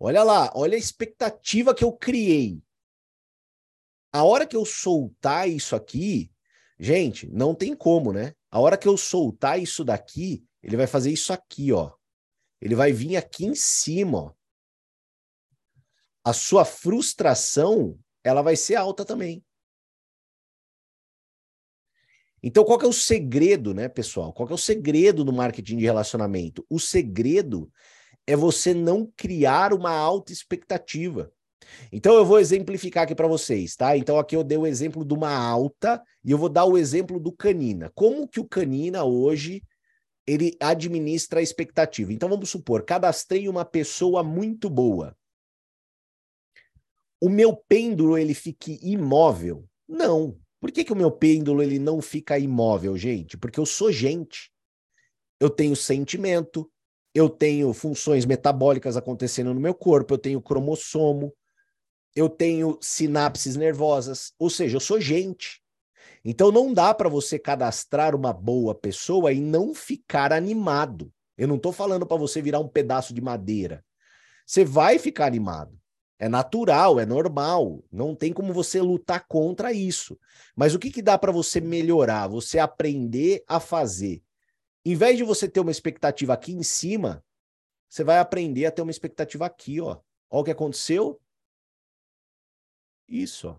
Olha 0.00 0.24
lá, 0.24 0.50
olha 0.52 0.74
a 0.74 0.78
expectativa 0.78 1.72
que 1.72 1.84
eu 1.84 1.92
criei. 1.92 2.60
A 4.12 4.24
hora 4.24 4.44
que 4.44 4.56
eu 4.56 4.64
soltar 4.64 5.48
isso 5.48 5.76
aqui, 5.76 6.28
gente, 6.76 7.28
não 7.28 7.54
tem 7.54 7.72
como, 7.72 8.12
né? 8.12 8.34
A 8.50 8.58
hora 8.58 8.76
que 8.76 8.88
eu 8.88 8.96
soltar 8.96 9.62
isso 9.62 9.84
daqui, 9.84 10.44
ele 10.60 10.76
vai 10.76 10.88
fazer 10.88 11.12
isso 11.12 11.32
aqui, 11.32 11.72
ó. 11.72 11.92
Ele 12.60 12.74
vai 12.74 12.90
vir 12.90 13.16
aqui 13.16 13.46
em 13.46 13.54
cima, 13.54 14.18
ó. 14.18 14.34
A 16.24 16.32
sua 16.32 16.64
frustração, 16.64 17.96
ela 18.24 18.42
vai 18.42 18.56
ser 18.56 18.74
alta 18.74 19.04
também. 19.04 19.45
Então, 22.42 22.64
qual 22.64 22.80
é 22.80 22.86
o 22.86 22.92
segredo, 22.92 23.72
né, 23.74 23.88
pessoal? 23.88 24.32
Qual 24.32 24.48
é 24.48 24.52
o 24.52 24.58
segredo 24.58 25.24
do 25.24 25.32
marketing 25.32 25.78
de 25.78 25.84
relacionamento? 25.84 26.64
O 26.68 26.78
segredo 26.78 27.70
é 28.26 28.36
você 28.36 28.74
não 28.74 29.10
criar 29.16 29.72
uma 29.72 29.90
alta 29.90 30.32
expectativa. 30.32 31.32
Então, 31.90 32.14
eu 32.14 32.24
vou 32.24 32.38
exemplificar 32.38 33.04
aqui 33.04 33.14
para 33.14 33.26
vocês, 33.26 33.74
tá? 33.74 33.96
Então, 33.96 34.18
aqui 34.18 34.36
eu 34.36 34.44
dei 34.44 34.58
o 34.58 34.66
exemplo 34.66 35.04
de 35.04 35.14
uma 35.14 35.34
alta 35.34 36.02
e 36.24 36.30
eu 36.30 36.38
vou 36.38 36.48
dar 36.48 36.64
o 36.64 36.76
exemplo 36.76 37.18
do 37.18 37.32
Canina. 37.32 37.90
Como 37.94 38.28
que 38.28 38.40
o 38.40 38.44
Canina 38.44 39.04
hoje 39.04 39.62
ele 40.26 40.56
administra 40.60 41.40
a 41.40 41.42
expectativa? 41.42 42.12
Então, 42.12 42.28
vamos 42.28 42.50
supor, 42.50 42.84
cadastrei 42.84 43.48
uma 43.48 43.64
pessoa 43.64 44.22
muito 44.22 44.68
boa. 44.68 45.16
O 47.20 47.28
meu 47.28 47.56
pêndulo 47.56 48.18
ele 48.18 48.34
fique 48.34 48.78
imóvel? 48.82 49.64
Não, 49.88 50.36
por 50.66 50.72
que, 50.72 50.82
que 50.82 50.92
o 50.92 50.96
meu 50.96 51.12
pêndulo 51.12 51.62
ele 51.62 51.78
não 51.78 52.02
fica 52.02 52.36
imóvel, 52.36 52.98
gente? 52.98 53.36
Porque 53.36 53.60
eu 53.60 53.64
sou 53.64 53.92
gente. 53.92 54.50
Eu 55.38 55.48
tenho 55.48 55.76
sentimento, 55.76 56.68
eu 57.14 57.28
tenho 57.28 57.72
funções 57.72 58.24
metabólicas 58.24 58.96
acontecendo 58.96 59.54
no 59.54 59.60
meu 59.60 59.72
corpo, 59.72 60.14
eu 60.14 60.18
tenho 60.18 60.42
cromossomo, 60.42 61.32
eu 62.16 62.28
tenho 62.28 62.76
sinapses 62.80 63.54
nervosas, 63.54 64.32
ou 64.40 64.50
seja, 64.50 64.74
eu 64.74 64.80
sou 64.80 65.00
gente. 65.00 65.62
Então 66.24 66.50
não 66.50 66.74
dá 66.74 66.92
para 66.92 67.08
você 67.08 67.38
cadastrar 67.38 68.12
uma 68.16 68.32
boa 68.32 68.74
pessoa 68.74 69.32
e 69.32 69.38
não 69.38 69.72
ficar 69.72 70.32
animado. 70.32 71.12
Eu 71.38 71.46
não 71.46 71.58
estou 71.58 71.70
falando 71.70 72.04
para 72.04 72.16
você 72.16 72.42
virar 72.42 72.58
um 72.58 72.66
pedaço 72.66 73.14
de 73.14 73.20
madeira. 73.20 73.84
Você 74.44 74.64
vai 74.64 74.98
ficar 74.98 75.26
animado. 75.26 75.78
É 76.18 76.28
natural, 76.28 76.98
é 76.98 77.04
normal, 77.04 77.84
não 77.92 78.14
tem 78.14 78.32
como 78.32 78.52
você 78.52 78.80
lutar 78.80 79.26
contra 79.26 79.72
isso. 79.72 80.18
Mas 80.54 80.74
o 80.74 80.78
que, 80.78 80.90
que 80.90 81.02
dá 81.02 81.18
para 81.18 81.30
você 81.30 81.60
melhorar? 81.60 82.26
Você 82.28 82.58
aprender 82.58 83.44
a 83.46 83.60
fazer. 83.60 84.22
Em 84.84 84.94
vez 84.94 85.18
de 85.18 85.24
você 85.24 85.46
ter 85.46 85.60
uma 85.60 85.70
expectativa 85.70 86.32
aqui 86.32 86.52
em 86.52 86.62
cima, 86.62 87.22
você 87.88 88.02
vai 88.02 88.18
aprender 88.18 88.64
a 88.64 88.72
ter 88.72 88.80
uma 88.80 88.90
expectativa 88.90 89.44
aqui, 89.44 89.80
ó. 89.80 90.00
Olha 90.30 90.40
o 90.40 90.44
que 90.44 90.50
aconteceu. 90.50 91.20
Isso, 93.06 93.48
ó. 93.48 93.58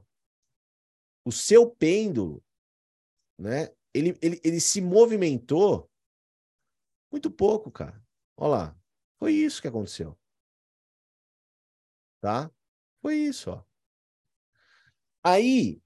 O 1.23 1.31
seu 1.31 1.69
pêndulo, 1.69 2.43
né? 3.37 3.69
Ele, 3.93 4.17
ele, 4.21 4.41
ele 4.43 4.59
se 4.59 4.81
movimentou 4.81 5.89
muito 7.11 7.29
pouco, 7.29 7.69
cara. 7.69 8.01
Olha 8.35 8.49
lá. 8.49 8.79
Foi 9.19 9.33
isso 9.33 9.61
que 9.61 9.67
aconteceu 9.67 10.17
tá? 12.21 12.51
Foi 13.01 13.15
isso, 13.15 13.51
ó. 13.51 13.63
Aí, 15.23 15.81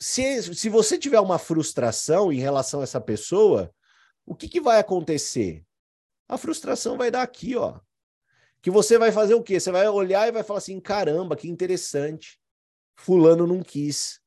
se, 0.00 0.54
se 0.54 0.68
você 0.68 0.98
tiver 0.98 1.20
uma 1.20 1.38
frustração 1.38 2.32
em 2.32 2.38
relação 2.38 2.80
a 2.80 2.82
essa 2.84 3.00
pessoa, 3.00 3.74
o 4.24 4.34
que, 4.34 4.48
que 4.48 4.60
vai 4.60 4.78
acontecer? 4.78 5.64
A 6.28 6.36
frustração 6.36 6.96
vai 6.96 7.10
dar 7.10 7.22
aqui, 7.22 7.56
ó. 7.56 7.80
Que 8.60 8.70
você 8.70 8.98
vai 8.98 9.12
fazer 9.12 9.34
o 9.34 9.42
quê? 9.42 9.60
Você 9.60 9.70
vai 9.70 9.88
olhar 9.88 10.26
e 10.28 10.32
vai 10.32 10.42
falar 10.42 10.58
assim: 10.58 10.80
caramba, 10.80 11.36
que 11.36 11.48
interessante. 11.48 12.40
Fulano 12.96 13.46
não 13.46 13.62
quis. 13.62 14.20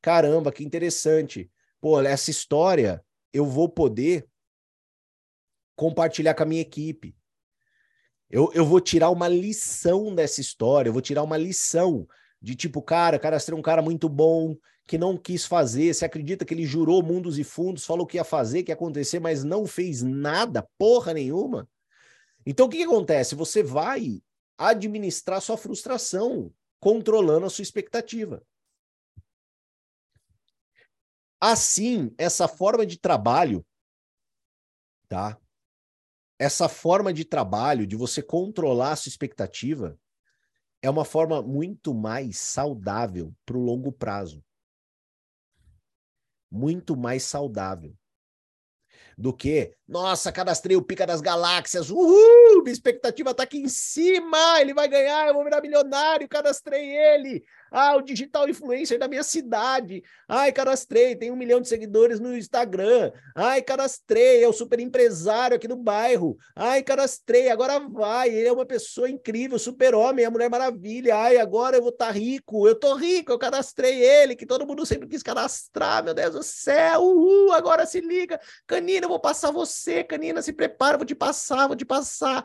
Caramba, 0.00 0.50
que 0.50 0.64
interessante. 0.64 1.50
Pô, 1.80 2.00
essa 2.00 2.30
história 2.30 3.04
eu 3.32 3.44
vou 3.44 3.68
poder 3.68 4.28
compartilhar 5.76 6.34
com 6.34 6.42
a 6.42 6.46
minha 6.46 6.62
equipe. 6.62 7.16
Eu, 8.32 8.50
eu 8.54 8.64
vou 8.64 8.80
tirar 8.80 9.10
uma 9.10 9.28
lição 9.28 10.14
dessa 10.14 10.40
história, 10.40 10.88
eu 10.88 10.92
vou 10.92 11.02
tirar 11.02 11.22
uma 11.22 11.36
lição 11.36 12.08
de 12.40 12.56
tipo, 12.56 12.80
cara, 12.80 13.18
cara 13.18 13.38
ser 13.38 13.52
um 13.52 13.60
cara 13.60 13.82
muito 13.82 14.08
bom, 14.08 14.56
que 14.86 14.96
não 14.96 15.18
quis 15.18 15.44
fazer, 15.44 15.92
você 15.92 16.06
acredita 16.06 16.42
que 16.42 16.54
ele 16.54 16.64
jurou 16.64 17.02
mundos 17.02 17.38
e 17.38 17.44
fundos, 17.44 17.84
falou 17.84 18.06
que 18.06 18.16
ia 18.16 18.24
fazer, 18.24 18.62
que 18.62 18.70
ia 18.70 18.74
acontecer, 18.74 19.20
mas 19.20 19.44
não 19.44 19.66
fez 19.66 20.02
nada, 20.02 20.66
porra 20.78 21.12
nenhuma. 21.12 21.68
Então 22.46 22.66
o 22.66 22.68
que, 22.70 22.78
que 22.78 22.84
acontece? 22.84 23.34
Você 23.34 23.62
vai 23.62 24.22
administrar 24.56 25.42
sua 25.42 25.58
frustração, 25.58 26.50
controlando 26.80 27.44
a 27.44 27.50
sua 27.50 27.62
expectativa. 27.62 28.42
Assim, 31.38 32.14
essa 32.16 32.48
forma 32.48 32.86
de 32.86 32.98
trabalho, 32.98 33.62
tá? 35.06 35.38
Essa 36.42 36.68
forma 36.68 37.12
de 37.12 37.24
trabalho, 37.24 37.86
de 37.86 37.94
você 37.94 38.20
controlar 38.20 38.92
a 38.92 38.96
sua 38.96 39.08
expectativa, 39.08 39.96
é 40.82 40.90
uma 40.90 41.04
forma 41.04 41.40
muito 41.40 41.94
mais 41.94 42.36
saudável 42.36 43.32
para 43.46 43.56
o 43.56 43.60
longo 43.60 43.92
prazo. 43.92 44.44
Muito 46.50 46.96
mais 46.96 47.22
saudável 47.22 47.96
do 49.16 49.32
que, 49.32 49.76
nossa, 49.92 50.32
cadastrei 50.32 50.74
o 50.74 50.80
Pica 50.80 51.06
das 51.06 51.20
Galáxias, 51.20 51.90
uhul, 51.90 52.62
minha 52.62 52.72
expectativa 52.72 53.34
tá 53.34 53.42
aqui 53.42 53.58
em 53.58 53.68
cima, 53.68 54.58
ele 54.58 54.72
vai 54.72 54.88
ganhar, 54.88 55.28
eu 55.28 55.34
vou 55.34 55.44
virar 55.44 55.60
milionário, 55.60 56.26
cadastrei 56.26 56.96
ele. 56.96 57.44
Ah, 57.74 57.96
o 57.96 58.02
digital 58.02 58.46
influencer 58.46 58.98
da 58.98 59.08
minha 59.08 59.22
cidade. 59.22 60.02
Ai, 60.28 60.52
cadastrei, 60.52 61.16
tem 61.16 61.30
um 61.30 61.36
milhão 61.36 61.58
de 61.58 61.68
seguidores 61.68 62.20
no 62.20 62.36
Instagram. 62.36 63.10
Ai, 63.34 63.62
cadastrei, 63.62 64.44
é 64.44 64.48
o 64.48 64.52
super 64.52 64.78
empresário 64.78 65.56
aqui 65.56 65.66
do 65.66 65.74
bairro. 65.76 66.36
Ai, 66.54 66.82
cadastrei, 66.82 67.48
agora 67.48 67.80
vai, 67.80 68.28
ele 68.28 68.46
é 68.46 68.52
uma 68.52 68.66
pessoa 68.66 69.08
incrível, 69.08 69.58
super-homem, 69.58 70.26
a 70.26 70.30
Mulher 70.30 70.50
Maravilha. 70.50 71.16
Ai, 71.16 71.38
agora 71.38 71.76
eu 71.78 71.80
vou 71.80 71.90
estar 71.90 72.08
tá 72.08 72.12
rico, 72.12 72.68
eu 72.68 72.74
tô 72.74 72.94
rico, 72.94 73.32
eu 73.32 73.38
cadastrei 73.38 74.04
ele, 74.04 74.36
que 74.36 74.44
todo 74.44 74.66
mundo 74.66 74.84
sempre 74.84 75.08
quis 75.08 75.22
cadastrar, 75.22 76.04
meu 76.04 76.12
Deus 76.12 76.34
do 76.34 76.42
céu, 76.42 77.00
uhul, 77.00 77.52
agora 77.52 77.86
se 77.86 78.02
liga. 78.02 78.38
Canina, 78.66 79.06
eu 79.06 79.10
vou 79.10 79.20
passar 79.20 79.50
você, 79.50 79.81
Canina, 80.08 80.42
se 80.42 80.52
prepara, 80.52 80.96
vou 80.96 81.06
te 81.06 81.14
passar, 81.14 81.66
vou 81.66 81.76
te 81.76 81.84
passar. 81.84 82.44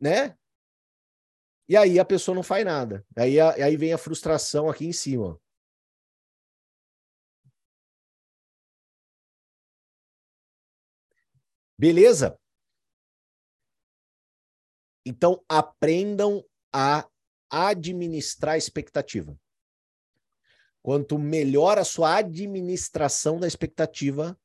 Né? 0.00 0.36
E 1.68 1.76
aí 1.76 1.98
a 1.98 2.04
pessoa 2.04 2.34
não 2.34 2.42
faz 2.42 2.64
nada. 2.64 3.04
Aí, 3.16 3.40
aí 3.40 3.76
vem 3.76 3.92
a 3.92 3.98
frustração 3.98 4.68
aqui 4.68 4.86
em 4.86 4.92
cima. 4.92 5.40
Beleza? 11.78 12.38
Então 15.04 15.44
aprendam 15.48 16.44
a 16.72 17.08
administrar 17.50 18.54
a 18.54 18.58
expectativa. 18.58 19.38
Quanto 20.82 21.18
melhor 21.18 21.78
a 21.78 21.84
sua 21.84 22.16
administração 22.16 23.38
da 23.40 23.46
expectativa, 23.46 24.38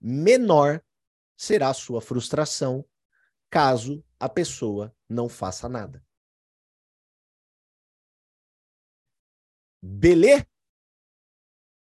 menor 0.00 0.84
será 1.42 1.74
sua 1.74 2.00
frustração 2.00 2.84
caso 3.50 4.04
a 4.20 4.28
pessoa 4.28 4.94
não 5.08 5.28
faça 5.28 5.68
nada. 5.68 6.00
Beleza? 9.82 10.46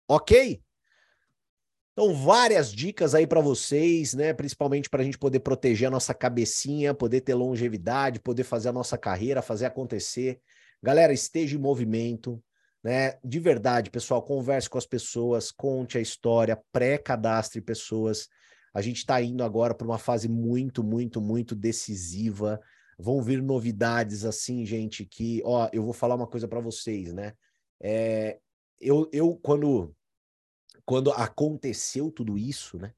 Ok? 0.09 0.63
Então, 1.93 2.15
várias 2.15 2.73
dicas 2.73 3.17
aí 3.17 3.27
para 3.27 3.41
vocês, 3.41 4.15
né? 4.15 4.33
Principalmente 4.33 4.89
para 4.89 5.03
a 5.03 5.05
gente 5.05 5.19
poder 5.19 5.41
proteger 5.41 5.89
a 5.89 5.91
nossa 5.91 6.15
cabecinha, 6.15 6.95
poder 6.95 7.23
ter 7.23 7.35
longevidade, 7.35 8.21
poder 8.21 8.45
fazer 8.45 8.69
a 8.69 8.73
nossa 8.73 8.97
carreira, 8.97 9.43
fazer 9.43 9.67
acontecer. 9.67 10.41
Galera, 10.81 11.13
esteja 11.13 11.57
em 11.57 11.61
movimento, 11.61 12.41
né? 12.81 13.19
De 13.25 13.41
verdade, 13.41 13.91
pessoal, 13.91 14.23
converse 14.23 14.71
com 14.71 14.79
as 14.79 14.87
pessoas, 14.87 15.51
conte 15.51 15.99
a 15.99 16.01
história, 16.01 16.63
pré-cadastre 16.71 17.61
pessoas. 17.61 18.29
A 18.75 18.81
gente 18.81 18.99
está 18.99 19.21
indo 19.23 19.43
agora 19.43 19.75
para 19.75 19.87
uma 19.87 19.99
fase 19.99 20.29
muito, 20.29 20.83
muito, 20.83 21.21
muito 21.21 21.55
decisiva 21.55 22.61
vão 22.99 23.21
vir 23.21 23.43
novidades 23.43 24.25
assim, 24.25 24.65
gente, 24.65 25.05
que, 25.05 25.43
ó, 25.45 25.69
eu 25.73 25.83
vou 25.83 25.93
falar 25.93 26.15
uma 26.15 26.27
coisa 26.27 26.47
para 26.47 26.61
vocês, 26.61 27.13
né? 27.13 27.35
É, 27.81 28.39
eu, 28.81 29.09
eu 29.13 29.37
quando, 29.37 29.95
quando 30.85 31.11
aconteceu 31.11 32.11
tudo 32.11 32.39
isso, 32.39 32.79
né? 32.79 32.93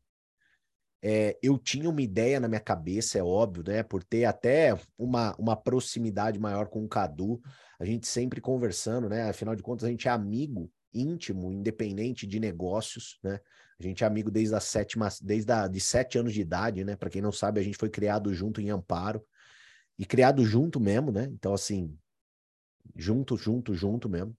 É, 1.02 1.38
eu 1.42 1.58
tinha 1.58 1.88
uma 1.88 2.00
ideia 2.00 2.40
na 2.40 2.48
minha 2.48 2.60
cabeça, 2.60 3.18
é 3.18 3.22
óbvio, 3.22 3.64
né? 3.66 3.82
Por 3.82 4.02
ter 4.02 4.24
até 4.24 4.76
uma, 4.96 5.34
uma 5.36 5.56
proximidade 5.56 6.38
maior 6.38 6.68
com 6.68 6.84
o 6.84 6.88
Cadu, 6.88 7.40
a 7.78 7.84
gente 7.84 8.06
sempre 8.06 8.40
conversando, 8.40 9.08
né? 9.08 9.28
Afinal 9.28 9.54
de 9.54 9.62
contas, 9.62 9.84
a 9.84 9.90
gente 9.90 10.08
é 10.08 10.10
amigo 10.10 10.70
íntimo, 10.92 11.52
independente 11.52 12.26
de 12.26 12.40
negócios, 12.40 13.18
né? 13.22 13.40
A 13.78 13.82
gente 13.82 14.04
é 14.04 14.06
amigo 14.06 14.30
desde 14.30 14.54
a 14.54 14.60
sétima, 14.60 15.08
desde 15.20 15.52
a, 15.52 15.66
de 15.68 15.80
sete 15.80 16.18
anos 16.18 16.32
de 16.32 16.40
idade, 16.40 16.84
né? 16.84 16.96
Para 16.96 17.10
quem 17.10 17.20
não 17.20 17.32
sabe, 17.32 17.60
a 17.60 17.62
gente 17.62 17.76
foi 17.76 17.90
criado 17.90 18.32
junto 18.32 18.60
em 18.60 18.70
Amparo 18.70 19.24
e 19.98 20.04
criado 20.04 20.44
junto 20.44 20.80
mesmo, 20.80 21.10
né? 21.10 21.24
Então, 21.24 21.52
assim, 21.52 21.96
junto, 22.96 23.36
junto, 23.36 23.74
junto 23.74 24.08
mesmo. 24.08 24.36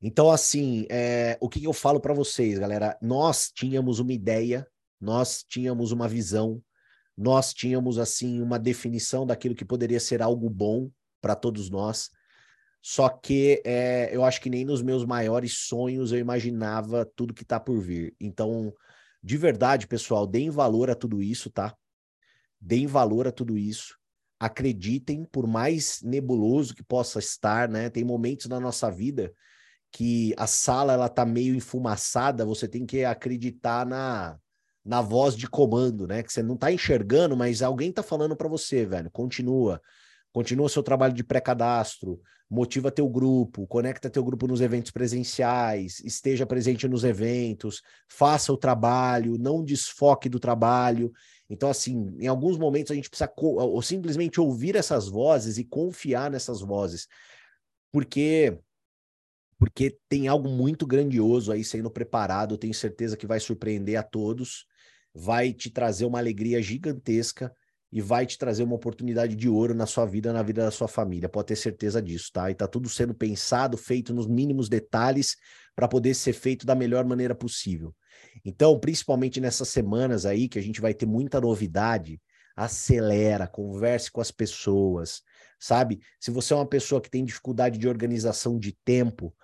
Então, 0.00 0.30
assim, 0.30 0.86
é, 0.90 1.36
o 1.40 1.48
que 1.48 1.64
eu 1.64 1.72
falo 1.72 2.00
para 2.00 2.14
vocês, 2.14 2.58
galera? 2.58 2.96
Nós 3.02 3.50
tínhamos 3.50 3.98
uma 3.98 4.12
ideia 4.12 4.66
nós 5.00 5.44
tínhamos 5.44 5.92
uma 5.92 6.08
visão, 6.08 6.62
nós 7.16 7.52
tínhamos 7.54 7.98
assim 7.98 8.40
uma 8.42 8.58
definição 8.58 9.26
daquilo 9.26 9.54
que 9.54 9.64
poderia 9.64 10.00
ser 10.00 10.22
algo 10.22 10.48
bom 10.50 10.90
para 11.20 11.34
todos 11.34 11.70
nós. 11.70 12.10
Só 12.80 13.08
que 13.08 13.60
é, 13.64 14.08
eu 14.14 14.24
acho 14.24 14.40
que 14.40 14.50
nem 14.50 14.64
nos 14.64 14.82
meus 14.82 15.04
maiores 15.04 15.58
sonhos 15.58 16.12
eu 16.12 16.18
imaginava 16.18 17.04
tudo 17.16 17.34
que 17.34 17.42
está 17.42 17.58
por 17.58 17.80
vir. 17.80 18.14
Então, 18.20 18.72
de 19.22 19.36
verdade, 19.36 19.86
pessoal, 19.86 20.26
deem 20.26 20.50
valor 20.50 20.90
a 20.90 20.94
tudo 20.94 21.22
isso, 21.22 21.50
tá? 21.50 21.74
Deem 22.60 22.86
valor 22.86 23.26
a 23.26 23.32
tudo 23.32 23.58
isso. 23.58 23.96
Acreditem, 24.40 25.24
por 25.24 25.46
mais 25.46 26.00
nebuloso 26.02 26.74
que 26.74 26.82
possa 26.82 27.18
estar, 27.18 27.68
né? 27.68 27.90
Tem 27.90 28.04
momentos 28.04 28.46
na 28.46 28.60
nossa 28.60 28.90
vida 28.90 29.32
que 29.90 30.34
a 30.36 30.46
sala 30.46 30.92
ela 30.92 31.08
tá 31.08 31.24
meio 31.24 31.54
enfumaçada, 31.54 32.44
você 32.44 32.68
tem 32.68 32.84
que 32.86 33.04
acreditar 33.04 33.86
na 33.86 34.38
na 34.84 35.02
voz 35.02 35.36
de 35.36 35.46
comando, 35.46 36.06
né? 36.06 36.22
Que 36.22 36.32
você 36.32 36.42
não 36.42 36.56
tá 36.56 36.72
enxergando, 36.72 37.36
mas 37.36 37.60
alguém 37.60 37.92
tá 37.92 38.02
falando 38.02 38.34
para 38.34 38.48
você, 38.48 38.86
velho. 38.86 39.10
Continua. 39.10 39.82
Continua 40.38 40.68
seu 40.68 40.84
trabalho 40.84 41.12
de 41.12 41.24
pré-cadastro, 41.24 42.22
motiva 42.48 42.92
teu 42.92 43.08
grupo, 43.08 43.66
conecta 43.66 44.08
teu 44.08 44.22
grupo 44.22 44.46
nos 44.46 44.60
eventos 44.60 44.92
presenciais, 44.92 45.98
esteja 46.04 46.46
presente 46.46 46.86
nos 46.86 47.02
eventos, 47.02 47.82
faça 48.08 48.52
o 48.52 48.56
trabalho, 48.56 49.36
não 49.36 49.64
desfoque 49.64 50.28
do 50.28 50.38
trabalho. 50.38 51.10
Então, 51.50 51.68
assim, 51.68 52.16
em 52.20 52.28
alguns 52.28 52.56
momentos 52.56 52.92
a 52.92 52.94
gente 52.94 53.10
precisa 53.10 53.28
ou 53.36 53.82
simplesmente 53.82 54.40
ouvir 54.40 54.76
essas 54.76 55.08
vozes 55.08 55.58
e 55.58 55.64
confiar 55.64 56.30
nessas 56.30 56.60
vozes, 56.60 57.08
porque 57.90 58.56
porque 59.58 59.98
tem 60.08 60.28
algo 60.28 60.48
muito 60.48 60.86
grandioso 60.86 61.50
aí 61.50 61.64
sendo 61.64 61.90
preparado. 61.90 62.56
Tenho 62.56 62.72
certeza 62.72 63.16
que 63.16 63.26
vai 63.26 63.40
surpreender 63.40 63.98
a 63.98 64.04
todos 64.04 64.68
vai 65.18 65.52
te 65.52 65.68
trazer 65.68 66.04
uma 66.04 66.18
alegria 66.18 66.62
gigantesca 66.62 67.52
e 67.90 68.00
vai 68.00 68.26
te 68.26 68.36
trazer 68.36 68.62
uma 68.62 68.74
oportunidade 68.74 69.34
de 69.34 69.48
ouro 69.48 69.74
na 69.74 69.86
sua 69.86 70.04
vida, 70.04 70.32
na 70.32 70.42
vida 70.42 70.62
da 70.62 70.70
sua 70.70 70.88
família. 70.88 71.28
Pode 71.28 71.48
ter 71.48 71.56
certeza 71.56 72.02
disso, 72.02 72.30
tá? 72.32 72.50
E 72.50 72.54
tá 72.54 72.66
tudo 72.66 72.88
sendo 72.88 73.14
pensado, 73.14 73.76
feito 73.76 74.12
nos 74.12 74.26
mínimos 74.26 74.68
detalhes 74.68 75.36
para 75.74 75.88
poder 75.88 76.14
ser 76.14 76.34
feito 76.34 76.66
da 76.66 76.74
melhor 76.74 77.04
maneira 77.04 77.34
possível. 77.34 77.94
Então, 78.44 78.78
principalmente 78.78 79.40
nessas 79.40 79.68
semanas 79.68 80.26
aí 80.26 80.48
que 80.48 80.58
a 80.58 80.62
gente 80.62 80.80
vai 80.80 80.92
ter 80.92 81.06
muita 81.06 81.40
novidade, 81.40 82.20
acelera, 82.54 83.46
converse 83.46 84.10
com 84.10 84.20
as 84.20 84.30
pessoas, 84.30 85.22
sabe? 85.58 86.00
Se 86.20 86.30
você 86.30 86.52
é 86.52 86.56
uma 86.56 86.66
pessoa 86.66 87.00
que 87.00 87.10
tem 87.10 87.24
dificuldade 87.24 87.78
de 87.78 87.88
organização 87.88 88.58
de 88.58 88.76
tempo, 88.84 89.34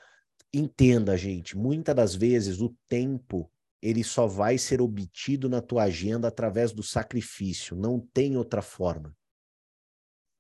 entenda, 0.53 1.17
gente, 1.17 1.57
muitas 1.57 1.95
das 1.95 2.15
vezes 2.15 2.61
o 2.61 2.75
tempo 2.89 3.51
ele 3.85 4.03
só 4.03 4.27
vai 4.27 4.57
ser 4.57 4.81
obtido 4.81 5.47
na 5.47 5.61
tua 5.61 5.83
agenda 5.83 6.27
através 6.27 6.73
do 6.73 6.83
sacrifício. 6.83 7.77
Não 7.77 8.01
tem 8.01 8.35
outra 8.35 8.63
forma. 8.63 9.15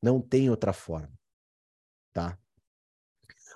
Não 0.02 0.18
tem 0.18 0.48
outra 0.48 0.72
forma. 0.72 1.12
Tá? 2.10 2.38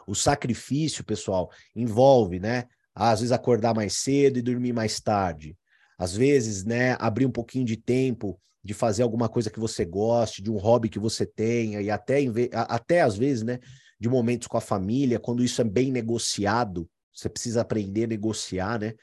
O 0.06 0.14
sacrifício, 0.14 1.02
pessoal, 1.02 1.50
envolve, 1.74 2.38
né? 2.38 2.66
Às 2.94 3.20
vezes 3.20 3.32
acordar 3.32 3.74
mais 3.74 3.94
cedo 3.94 4.38
e 4.38 4.42
dormir 4.42 4.74
mais 4.74 5.00
tarde. 5.00 5.56
Às 5.96 6.14
vezes, 6.14 6.64
né, 6.64 6.94
abrir 7.00 7.24
um 7.24 7.32
pouquinho 7.32 7.64
de 7.64 7.76
tempo 7.78 8.38
de 8.62 8.74
fazer 8.74 9.02
alguma 9.02 9.28
coisa 9.28 9.50
que 9.50 9.58
você 9.58 9.86
goste, 9.86 10.42
de 10.42 10.50
um 10.50 10.58
hobby 10.58 10.90
que 10.90 10.98
você 10.98 11.24
tenha, 11.24 11.80
e 11.80 11.90
até, 11.90 12.18
até 12.52 13.00
às 13.00 13.16
vezes, 13.16 13.42
né, 13.42 13.58
de 13.98 14.08
momentos 14.08 14.48
com 14.48 14.58
a 14.58 14.60
família, 14.60 15.18
quando 15.18 15.42
isso 15.42 15.62
é 15.62 15.64
bem 15.64 15.90
negociado, 15.90 16.88
você 17.10 17.28
precisa 17.30 17.62
aprender 17.62 18.04
a 18.04 18.08
negociar, 18.08 18.78
né? 18.78 18.94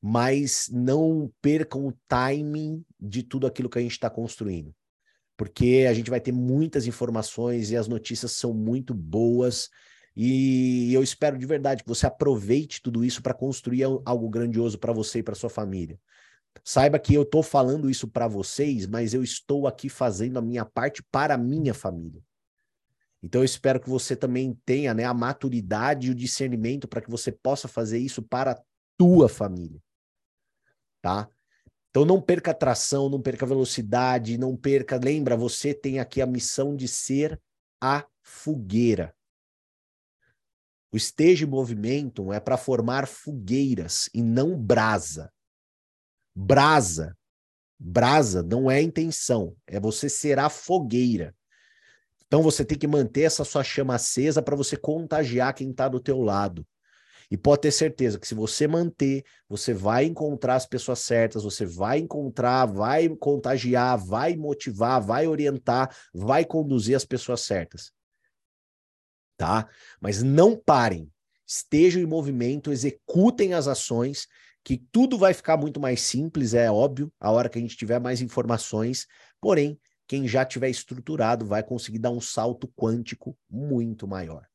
Mas 0.00 0.68
não 0.72 1.30
percam 1.42 1.86
o 1.86 1.92
timing 2.08 2.82
de 2.98 3.22
tudo 3.22 3.46
aquilo 3.46 3.68
que 3.68 3.78
a 3.78 3.82
gente 3.82 3.92
está 3.92 4.08
construindo. 4.08 4.74
Porque 5.36 5.86
a 5.88 5.92
gente 5.92 6.10
vai 6.10 6.20
ter 6.20 6.32
muitas 6.32 6.86
informações 6.86 7.70
e 7.70 7.76
as 7.76 7.86
notícias 7.86 8.32
são 8.32 8.54
muito 8.54 8.94
boas. 8.94 9.68
E 10.16 10.92
eu 10.92 11.02
espero 11.02 11.38
de 11.38 11.46
verdade 11.46 11.82
que 11.82 11.88
você 11.88 12.06
aproveite 12.06 12.82
tudo 12.82 13.04
isso 13.04 13.22
para 13.22 13.34
construir 13.34 13.84
algo 13.84 14.28
grandioso 14.28 14.78
para 14.78 14.92
você 14.92 15.18
e 15.18 15.22
para 15.22 15.34
sua 15.34 15.50
família. 15.50 15.98
Saiba 16.64 16.98
que 16.98 17.14
eu 17.14 17.22
estou 17.22 17.42
falando 17.42 17.88
isso 17.88 18.08
para 18.08 18.26
vocês, 18.26 18.86
mas 18.86 19.14
eu 19.14 19.22
estou 19.22 19.66
aqui 19.66 19.88
fazendo 19.88 20.38
a 20.38 20.42
minha 20.42 20.64
parte 20.64 21.02
para 21.10 21.34
a 21.34 21.38
minha 21.38 21.72
família. 21.72 22.22
Então 23.22 23.42
eu 23.42 23.44
espero 23.44 23.80
que 23.80 23.88
você 23.88 24.16
também 24.16 24.58
tenha 24.64 24.92
né, 24.94 25.04
a 25.04 25.14
maturidade 25.14 26.08
e 26.08 26.10
o 26.10 26.14
discernimento 26.14 26.88
para 26.88 27.02
que 27.02 27.10
você 27.10 27.30
possa 27.30 27.68
fazer 27.68 27.98
isso 27.98 28.22
para 28.22 28.52
a 28.52 28.60
tua 28.96 29.28
família 29.28 29.80
tá? 31.00 31.28
Então 31.90 32.04
não 32.04 32.20
perca 32.20 32.54
tração, 32.54 33.08
não 33.08 33.20
perca 33.20 33.44
velocidade, 33.44 34.38
não 34.38 34.56
perca. 34.56 34.96
Lembra, 34.96 35.36
você 35.36 35.74
tem 35.74 35.98
aqui 35.98 36.22
a 36.22 36.26
missão 36.26 36.76
de 36.76 36.86
ser 36.86 37.40
a 37.80 38.06
fogueira. 38.22 39.14
O 40.92 40.96
esteja 40.96 41.44
em 41.44 41.48
movimento 41.48 42.32
é 42.32 42.40
para 42.40 42.56
formar 42.56 43.06
fogueiras 43.06 44.08
e 44.14 44.22
não 44.22 44.56
brasa. 44.56 45.32
Brasa. 46.34 47.16
Brasa 47.78 48.42
não 48.42 48.70
é 48.70 48.82
intenção, 48.82 49.56
é 49.66 49.80
você 49.80 50.08
ser 50.08 50.38
a 50.38 50.50
fogueira. 50.50 51.34
Então 52.26 52.42
você 52.42 52.64
tem 52.64 52.78
que 52.78 52.86
manter 52.86 53.22
essa 53.22 53.44
sua 53.44 53.64
chama 53.64 53.94
acesa 53.94 54.42
para 54.42 54.54
você 54.54 54.76
contagiar 54.76 55.54
quem 55.54 55.70
está 55.70 55.88
do 55.88 55.98
teu 55.98 56.20
lado. 56.20 56.66
E 57.30 57.36
pode 57.36 57.62
ter 57.62 57.70
certeza 57.70 58.18
que 58.18 58.26
se 58.26 58.34
você 58.34 58.66
manter, 58.66 59.24
você 59.48 59.72
vai 59.72 60.04
encontrar 60.04 60.56
as 60.56 60.66
pessoas 60.66 60.98
certas, 60.98 61.44
você 61.44 61.64
vai 61.64 61.98
encontrar, 61.98 62.66
vai 62.66 63.08
contagiar, 63.08 63.96
vai 63.96 64.34
motivar, 64.36 65.00
vai 65.00 65.28
orientar, 65.28 65.94
vai 66.12 66.44
conduzir 66.44 66.96
as 66.96 67.04
pessoas 67.04 67.42
certas. 67.42 67.92
Tá? 69.36 69.68
Mas 70.00 70.22
não 70.22 70.56
parem. 70.56 71.10
Estejam 71.46 72.02
em 72.02 72.06
movimento, 72.06 72.72
executem 72.72 73.54
as 73.54 73.68
ações, 73.68 74.26
que 74.64 74.76
tudo 74.76 75.16
vai 75.16 75.32
ficar 75.32 75.56
muito 75.56 75.80
mais 75.80 76.00
simples, 76.00 76.52
é 76.52 76.70
óbvio, 76.70 77.12
a 77.18 77.30
hora 77.30 77.48
que 77.48 77.58
a 77.58 77.62
gente 77.62 77.76
tiver 77.76 78.00
mais 78.00 78.20
informações. 78.20 79.06
Porém, 79.40 79.80
quem 80.06 80.26
já 80.26 80.44
tiver 80.44 80.68
estruturado 80.68 81.46
vai 81.46 81.62
conseguir 81.62 82.00
dar 82.00 82.10
um 82.10 82.20
salto 82.20 82.68
quântico 82.76 83.38
muito 83.48 84.06
maior. 84.08 84.46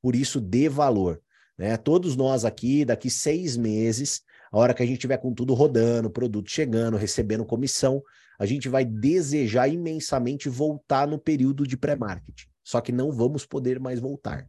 Por 0.00 0.14
isso, 0.14 0.40
dê 0.40 0.68
valor. 0.68 1.20
Né? 1.58 1.76
Todos 1.76 2.16
nós 2.16 2.44
aqui, 2.44 2.84
daqui 2.84 3.10
seis 3.10 3.56
meses, 3.56 4.22
a 4.50 4.58
hora 4.58 4.74
que 4.74 4.82
a 4.82 4.86
gente 4.86 5.00
tiver 5.00 5.18
com 5.18 5.32
tudo 5.32 5.54
rodando, 5.54 6.10
produto 6.10 6.50
chegando, 6.50 6.96
recebendo 6.96 7.44
comissão, 7.44 8.02
a 8.38 8.46
gente 8.46 8.68
vai 8.68 8.84
desejar 8.84 9.68
imensamente 9.68 10.48
voltar 10.48 11.06
no 11.06 11.18
período 11.18 11.66
de 11.66 11.76
pré-marketing. 11.76 12.46
Só 12.64 12.80
que 12.80 12.92
não 12.92 13.12
vamos 13.12 13.46
poder 13.46 13.78
mais 13.78 14.00
voltar. 14.00 14.48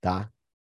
Tá? 0.00 0.30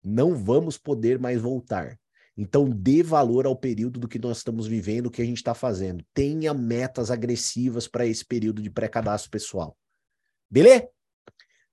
Não 0.03 0.35
vamos 0.35 0.79
poder 0.79 1.19
mais 1.19 1.41
voltar. 1.41 1.99
Então, 2.37 2.69
dê 2.69 3.03
valor 3.03 3.47
ao 3.47 3.55
período 3.55 4.01
do 4.01 4.09
que 4.09 4.19
nós 4.19 4.39
estamos 4.39 4.67
vivendo, 4.67 5.07
o 5.07 5.11
que 5.11 5.21
a 5.21 5.25
gente 5.25 5.37
está 5.37 5.55
fazendo. 5.55 6.05
Tenha 6.15 6.55
metas 6.55 7.11
agressivas 7.11 7.87
para 7.87 8.07
esse 8.07 8.25
período 8.25 8.63
de 8.63 8.71
pré-cadastro 8.71 9.31
pessoal. 9.31 9.77
Beleza? 10.51 10.89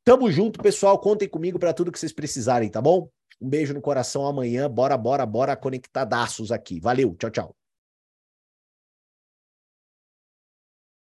Tamo 0.09 0.31
junto, 0.31 0.59
pessoal. 0.59 0.97
Contem 0.97 1.29
comigo 1.29 1.59
para 1.59 1.71
tudo 1.71 1.91
que 1.91 1.99
vocês 1.99 2.11
precisarem, 2.11 2.67
tá 2.67 2.81
bom? 2.81 3.11
Um 3.39 3.47
beijo 3.47 3.75
no 3.75 3.79
coração 3.79 4.25
amanhã. 4.25 4.67
Bora, 4.67 4.97
bora, 4.97 5.23
bora 5.23 5.55
conectadaços 5.55 6.51
aqui. 6.51 6.79
Valeu, 6.79 7.15
tchau, 7.15 7.29
tchau. 7.29 7.58